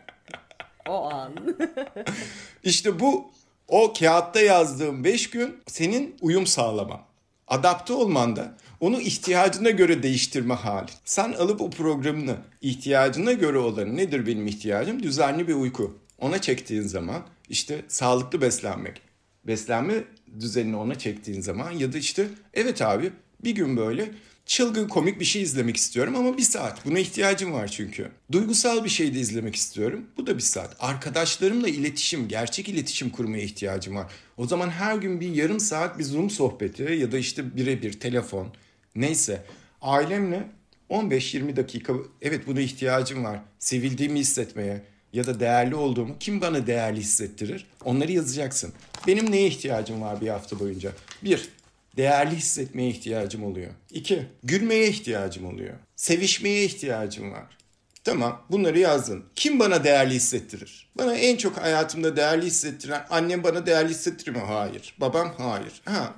[0.89, 1.33] o an.
[2.63, 3.31] İşte bu
[3.67, 7.01] o kağıtta yazdığım beş gün senin uyum sağlaman.
[7.47, 10.91] Adapte olman da onu ihtiyacına göre değiştirme hali.
[11.05, 15.03] Sen alıp o programını ihtiyacına göre olan nedir benim ihtiyacım?
[15.03, 15.97] Düzenli bir uyku.
[16.19, 19.01] Ona çektiğin zaman işte sağlıklı beslenmek.
[19.47, 20.03] Beslenme
[20.39, 23.11] düzenini ona çektiğin zaman ya da işte evet abi
[23.43, 24.11] bir gün böyle
[24.45, 26.85] çılgın komik bir şey izlemek istiyorum ama bir saat.
[26.85, 28.11] Buna ihtiyacım var çünkü.
[28.31, 30.05] Duygusal bir şey de izlemek istiyorum.
[30.17, 30.75] Bu da bir saat.
[30.79, 34.11] Arkadaşlarımla iletişim, gerçek iletişim kurmaya ihtiyacım var.
[34.37, 38.47] O zaman her gün bir yarım saat bir Zoom sohbeti ya da işte birebir telefon
[38.95, 39.43] Neyse
[39.81, 40.47] ailemle
[40.89, 43.39] 15-20 dakika evet buna ihtiyacım var.
[43.59, 44.83] Sevildiğimi hissetmeye
[45.13, 47.67] ya da değerli olduğumu kim bana değerli hissettirir?
[47.85, 48.73] Onları yazacaksın.
[49.07, 50.91] Benim neye ihtiyacım var bir hafta boyunca?
[51.23, 51.49] Bir,
[51.97, 53.71] değerli hissetmeye ihtiyacım oluyor.
[53.91, 55.73] İki, gülmeye ihtiyacım oluyor.
[55.95, 57.57] Sevişmeye ihtiyacım var.
[58.03, 59.25] Tamam bunları yazdın.
[59.35, 60.89] Kim bana değerli hissettirir?
[60.97, 64.41] Bana en çok hayatımda değerli hissettiren annem bana değerli hissettirir mi?
[64.47, 64.95] Hayır.
[64.97, 65.81] Babam hayır.
[65.85, 66.15] Ha.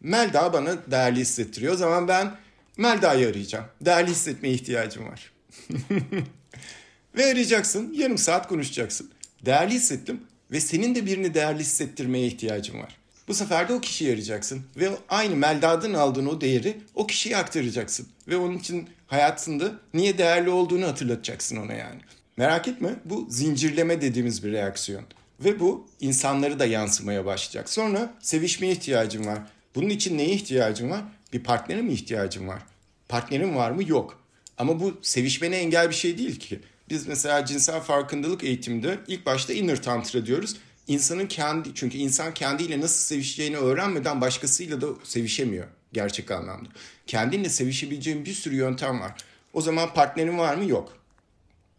[0.00, 1.74] Melda bana değerli hissettiriyor.
[1.74, 2.36] O zaman ben
[2.76, 3.64] Melda'yı arayacağım.
[3.80, 5.32] Değerli hissetmeye ihtiyacım var.
[7.16, 7.92] ve arayacaksın.
[7.92, 9.10] Yarım saat konuşacaksın.
[9.46, 12.96] Değerli hissettim ve senin de birini değerli hissettirmeye ihtiyacın var.
[13.28, 18.08] Bu sefer de o kişiyi arayacaksın ve aynı Melda'dan aldığın o değeri o kişiye aktaracaksın.
[18.28, 22.00] Ve onun için hayatında niye değerli olduğunu hatırlatacaksın ona yani.
[22.36, 25.04] Merak etme bu zincirleme dediğimiz bir reaksiyon.
[25.40, 27.68] Ve bu insanları da yansımaya başlayacak.
[27.68, 29.38] Sonra sevişmeye ihtiyacım var.
[29.74, 31.02] Bunun için neye ihtiyacım var?
[31.32, 32.62] Bir partnere mi ihtiyacım var?
[33.08, 33.88] Partnerim var mı?
[33.88, 34.22] Yok.
[34.58, 36.60] Ama bu sevişmene engel bir şey değil ki.
[36.90, 40.56] Biz mesela cinsel farkındalık eğitiminde ilk başta inner tantra diyoruz.
[40.88, 46.68] İnsanın kendi çünkü insan kendiyle nasıl sevişeceğini öğrenmeden başkasıyla da sevişemiyor gerçek anlamda.
[47.06, 49.14] Kendinle sevişebileceğin bir sürü yöntem var.
[49.52, 50.64] O zaman partnerim var mı?
[50.64, 50.98] Yok.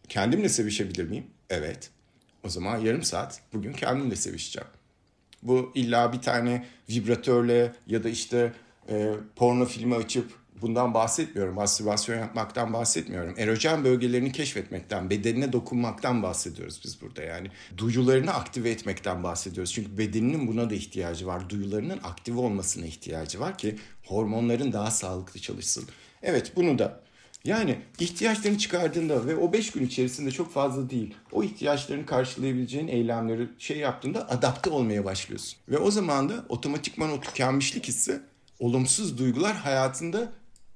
[0.09, 1.25] Kendimle sevişebilir miyim?
[1.49, 1.89] Evet.
[2.43, 4.67] O zaman yarım saat bugün kendimle sevişeceğim.
[5.43, 8.53] Bu illa bir tane vibratörle ya da işte
[8.89, 10.31] e, porno filmi açıp
[10.61, 11.55] bundan bahsetmiyorum.
[11.55, 13.33] Mastürbasyon yapmaktan bahsetmiyorum.
[13.37, 17.47] Erojen bölgelerini keşfetmekten, bedenine dokunmaktan bahsediyoruz biz burada yani.
[17.77, 19.73] Duyularını aktive etmekten bahsediyoruz.
[19.73, 21.49] Çünkü bedeninin buna da ihtiyacı var.
[21.49, 25.85] Duyularının aktive olmasına ihtiyacı var ki hormonların daha sağlıklı çalışsın.
[26.23, 27.01] Evet bunu da
[27.45, 31.15] yani ihtiyaçlarını çıkardığında ve o beş gün içerisinde çok fazla değil.
[31.31, 35.59] O ihtiyaçlarını karşılayabileceğin eylemleri şey yaptığında adapte olmaya başlıyorsun.
[35.69, 38.21] Ve o zaman da otomatikman o tükenmişlik hissi
[38.59, 40.31] olumsuz duygular hayatında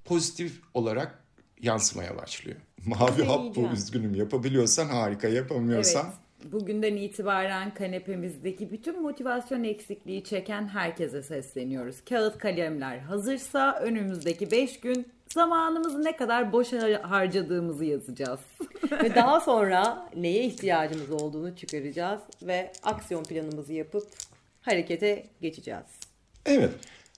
[0.06, 1.24] pozitif olarak
[1.62, 2.58] yansımaya başlıyor.
[2.86, 4.16] Mavi hap bu üzgünüm.
[4.16, 6.06] Yapabiliyorsan harika, yapamıyorsan...
[6.06, 11.96] Evet, bugünden itibaren kanepemizdeki bütün motivasyon eksikliği çeken herkese sesleniyoruz.
[12.10, 18.40] Kağıt kalemler hazırsa önümüzdeki 5 gün zamanımızı ne kadar boş harcadığımızı yazacağız.
[18.92, 24.08] ve daha sonra neye ihtiyacımız olduğunu çıkaracağız ve aksiyon planımızı yapıp
[24.62, 25.86] harekete geçeceğiz.
[26.46, 26.72] Evet.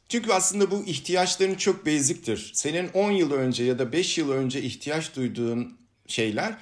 [0.09, 2.51] Çünkü aslında bu ihtiyaçların çok basic'tir.
[2.55, 5.77] Senin 10 yıl önce ya da 5 yıl önce ihtiyaç duyduğun
[6.07, 6.57] şeyler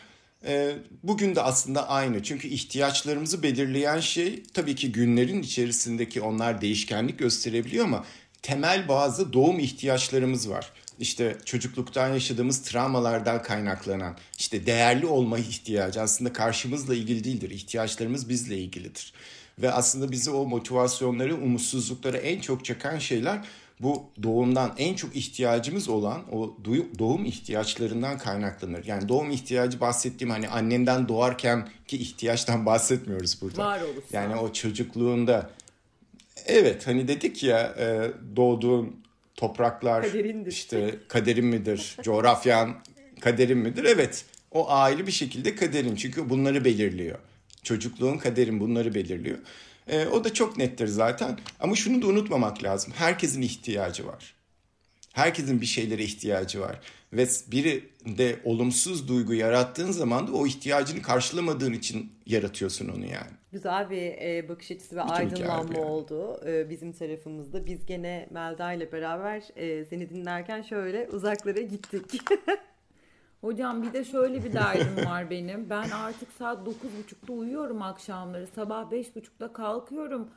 [0.46, 2.24] e, bugün de aslında aynı.
[2.24, 8.06] Çünkü ihtiyaçlarımızı belirleyen şey tabii ki günlerin içerisindeki onlar değişkenlik gösterebiliyor ama
[8.42, 10.72] temel bazı doğum ihtiyaçlarımız var.
[11.00, 17.50] İşte çocukluktan yaşadığımız travmalardan kaynaklanan işte değerli olma ihtiyacı aslında karşımızla ilgili değildir.
[17.50, 19.14] İhtiyaçlarımız bizle ilgilidir.
[19.62, 23.42] Ve aslında bizi o motivasyonları, umutsuzlukları en çok çeken şeyler
[23.80, 26.58] bu doğumdan en çok ihtiyacımız olan o
[27.00, 28.86] doğum ihtiyaçlarından kaynaklanır.
[28.86, 33.66] Yani doğum ihtiyacı bahsettiğim hani annenden doğarken ki ihtiyaçtan bahsetmiyoruz burada.
[33.66, 34.08] Var olursa.
[34.12, 35.50] Yani o çocukluğunda
[36.46, 39.04] evet hani dedik ya e, doğduğun
[39.36, 40.52] topraklar Kaderindir.
[40.52, 42.76] işte kaderin midir, coğrafyan
[43.22, 43.84] kaderin midir?
[43.84, 47.20] Evet o aile bir şekilde kaderin çünkü bunları belirliyor.
[47.64, 49.38] Çocukluğun kaderin bunları belirliyor.
[49.88, 51.40] E, o da çok nettir zaten.
[51.60, 52.94] Ama şunu da unutmamak lazım.
[52.98, 54.34] Herkesin ihtiyacı var.
[55.14, 56.80] Herkesin bir şeylere ihtiyacı var.
[57.14, 63.32] Ve biri de olumsuz duygu yarattığın zaman da o ihtiyacını karşılamadığın için yaratıyorsun onu yani.
[63.52, 65.86] Güzel bir e, bakış açısı ve Bütün aydınlanma yani.
[65.86, 67.66] oldu e, bizim tarafımızda.
[67.66, 72.12] Biz gene Melda ile beraber e, seni dinlerken şöyle uzaklara gittik.
[73.44, 75.70] Hocam bir de şöyle bir derdim var benim.
[75.70, 78.48] Ben artık saat 9.30'da uyuyorum akşamları.
[78.56, 80.28] Sabah 5.30'da kalkıyorum.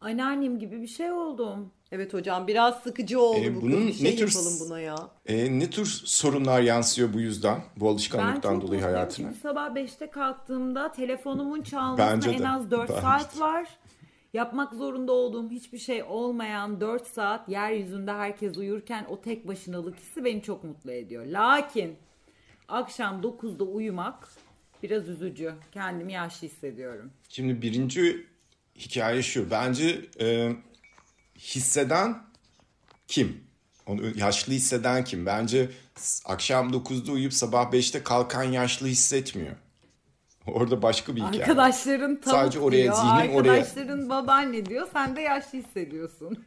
[0.00, 1.70] Anneannem gibi bir şey oldum.
[1.92, 4.96] Evet hocam biraz sıkıcı oldu e, bu bunun Bir şey ne tür, yapalım buna ya.
[5.26, 7.60] E, ne tür sorunlar yansıyor bu yüzden?
[7.76, 9.26] Bu alışkanlıktan dolayı hayatına?
[9.26, 13.40] Ben çok sabah 5'te kalktığımda telefonumun çalmasına en az 4 Bence saat de.
[13.40, 13.68] var.
[14.32, 20.24] Yapmak zorunda olduğum hiçbir şey olmayan 4 saat yeryüzünde herkes uyurken o tek başınalık hissi
[20.24, 21.26] beni çok mutlu ediyor.
[21.26, 21.96] Lakin
[22.68, 24.28] akşam 9'da uyumak
[24.82, 25.54] biraz üzücü.
[25.72, 27.10] Kendimi yaşlı hissediyorum.
[27.28, 28.26] Şimdi birinci
[28.76, 29.50] hikaye şu.
[29.50, 30.52] Bence e,
[31.38, 32.16] hisseden
[33.08, 33.44] kim?
[33.86, 35.26] Onu yaşlı hisseden kim?
[35.26, 35.70] Bence
[36.24, 39.56] akşam 9'da uyuyup sabah 5'te kalkan yaşlı hissetmiyor.
[40.46, 41.42] Orada başka bir hikaye.
[41.42, 42.94] Arkadaşların tavuk Sadece oraya, diyor.
[42.94, 44.08] Zihnin Arkadaşların oraya...
[44.08, 44.88] babaanne diyor.
[44.92, 46.44] Sen de yaşlı hissediyorsun.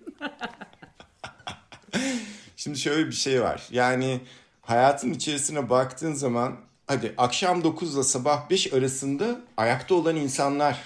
[2.56, 3.68] Şimdi şöyle bir şey var.
[3.72, 4.22] Yani
[4.68, 6.58] hayatın içerisine baktığın zaman
[6.88, 10.80] hadi akşam 9 ile sabah 5 arasında ayakta olan insanlar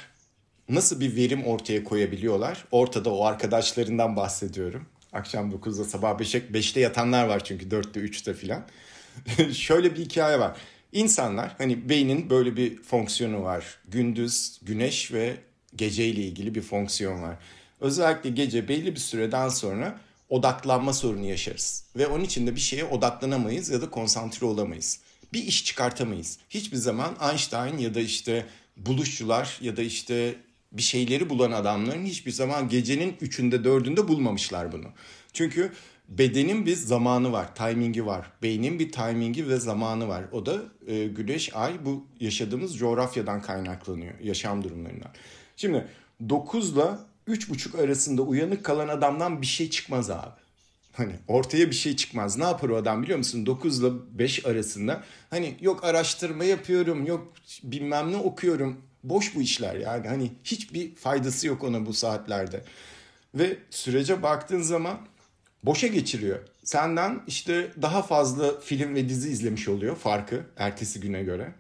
[0.70, 2.66] nasıl bir verim ortaya koyabiliyorlar?
[2.72, 4.86] Ortada o arkadaşlarından bahsediyorum.
[5.14, 8.64] Akşam 9'da sabah 5'e 5'te yatanlar var çünkü 4'te 3'te filan.
[9.54, 10.58] Şöyle bir hikaye var.
[10.92, 13.80] İnsanlar hani beynin böyle bir fonksiyonu var.
[13.88, 15.36] Gündüz, güneş ve
[15.76, 17.36] gece ile ilgili bir fonksiyon var.
[17.80, 20.00] Özellikle gece belli bir süreden sonra
[20.32, 21.84] odaklanma sorunu yaşarız.
[21.96, 25.00] Ve onun için de bir şeye odaklanamayız ya da konsantre olamayız.
[25.34, 26.38] bir iş çıkartamayız.
[26.50, 28.46] Hiçbir zaman Einstein ya da işte
[28.78, 30.36] buluşçular ya da işte
[30.72, 34.88] bir şeyleri bulan adamların hiçbir zaman gecenin üçünde dördünde bulmamışlar bunu.
[35.34, 35.72] Çünkü
[36.10, 38.32] bedenin bir zamanı var, timingi var.
[38.44, 40.24] Beynin bir timingi ve zamanı var.
[40.32, 45.12] O da e, güneş, ay bu yaşadığımız coğrafyadan kaynaklanıyor, yaşam durumlarından.
[45.56, 45.88] Şimdi
[46.30, 46.86] 9 ile
[47.28, 50.42] 3.30 arasında uyanık kalan adamdan bir şey çıkmaz abi.
[50.94, 52.38] Hani ortaya bir şey çıkmaz.
[52.38, 53.46] Ne yapar o adam biliyor musun?
[53.46, 58.82] 9 ile 5 arasında hani yok araştırma yapıyorum, yok bilmem ne okuyorum.
[59.04, 60.08] Boş bu işler yani.
[60.08, 62.64] Hani hiçbir faydası yok ona bu saatlerde.
[63.36, 64.98] Ve sürece baktığın zaman
[65.64, 66.40] boşa geçiriyor.
[66.64, 71.54] Senden işte daha fazla film ve dizi izlemiş oluyor farkı ertesi güne göre.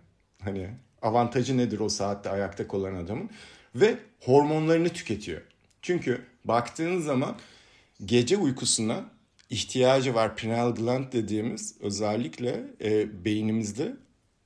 [0.44, 0.70] Hani
[1.02, 3.30] avantajı nedir o saatte ayakta kalan adamın?
[3.76, 5.42] Ve hormonlarını tüketiyor.
[5.82, 7.36] Çünkü baktığın zaman
[8.06, 9.06] gece uykusuna
[9.50, 13.96] ihtiyacı var pineal gland dediğimiz özellikle e, beynimizde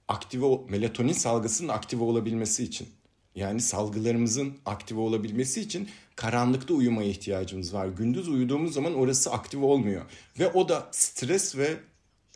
[0.07, 2.87] aktive melatonin salgısının aktive olabilmesi için.
[3.35, 7.87] Yani salgılarımızın aktive olabilmesi için karanlıkta uyumaya ihtiyacımız var.
[7.87, 10.01] Gündüz uyuduğumuz zaman orası aktive olmuyor.
[10.39, 11.77] Ve o da stres ve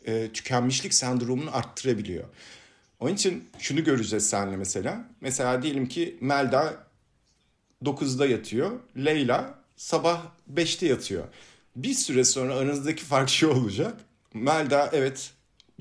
[0.06, 2.24] e, tükenmişlik sendromunu arttırabiliyor.
[3.00, 5.08] Onun için şunu göreceğiz seninle mesela.
[5.20, 6.89] Mesela diyelim ki Melda
[7.84, 8.80] 9'da yatıyor.
[8.96, 10.22] Leyla sabah
[10.54, 11.24] 5'te yatıyor.
[11.76, 14.00] Bir süre sonra aranızdaki fark şu olacak.
[14.34, 15.32] Melda evet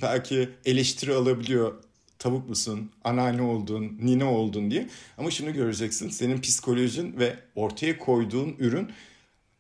[0.02, 1.84] belki eleştiri alabiliyor
[2.20, 4.89] tavuk musun, anneanne oldun, nine oldun diye.
[5.18, 8.91] Ama şunu göreceksin senin psikolojin ve ortaya koyduğun ürün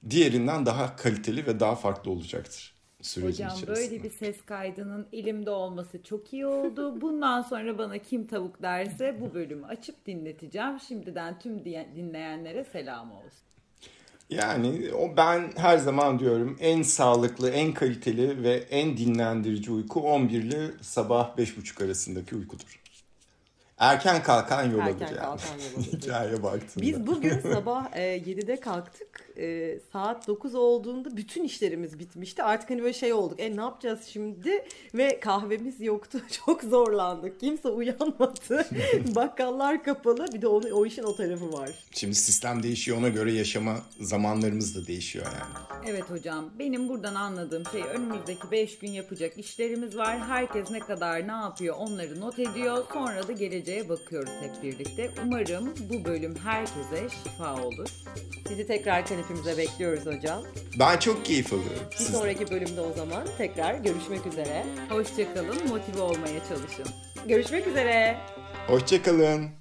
[0.09, 3.91] diğerinden daha kaliteli ve daha farklı olacaktır sürecin Hocam içerisinde.
[3.91, 7.01] böyle bir ses kaydının elimde olması çok iyi oldu.
[7.01, 10.79] Bundan sonra bana kim tavuk derse bu bölümü açıp dinleteceğim.
[10.87, 13.39] Şimdiden tüm dinleyenlere selam olsun.
[14.29, 20.43] Yani o ben her zaman diyorum en sağlıklı, en kaliteli ve en dinlendirici uyku 11
[20.43, 22.79] ile sabah 5.30 arasındaki uykudur.
[23.77, 25.15] Erken kalkan yol Erken alır yani.
[25.17, 25.91] kalkan yol alır.
[25.91, 26.85] Hikayeye baktığında.
[26.85, 29.28] Biz bugün sabah e, 7'de kalktık.
[29.39, 32.43] E, saat 9 olduğunda bütün işlerimiz bitmişti.
[32.43, 33.39] Artık hani böyle şey olduk.
[33.39, 34.65] E ne yapacağız şimdi?
[34.93, 36.21] Ve kahvemiz yoktu.
[36.45, 37.39] Çok zorlandık.
[37.39, 38.67] Kimse uyanmadı.
[39.15, 40.27] Bakkallar kapalı.
[40.33, 41.69] Bir de onu, o işin o tarafı var.
[41.91, 45.69] Şimdi sistem değişiyor ona göre yaşama zamanlarımız da değişiyor yani.
[45.85, 50.19] Evet hocam benim buradan anladığım şey önümüzdeki 5 gün yapacak işlerimiz var.
[50.19, 52.83] Herkes ne kadar ne yapıyor onları not ediyor.
[52.93, 55.11] Sonra da geleceğe bakıyoruz hep birlikte.
[55.25, 57.87] Umarım bu bölüm herkese şifa olur.
[58.47, 60.43] Sizi tekrar kanepimize bekliyoruz hocam.
[60.79, 61.87] Ben çok keyif alıyorum.
[61.91, 62.13] Bir sizden.
[62.13, 64.65] sonraki bölümde o zaman tekrar görüşmek üzere.
[64.89, 66.85] Hoşçakalın motive olmaya çalışın.
[67.27, 68.17] Görüşmek üzere.
[68.67, 69.58] Hoşçakalın.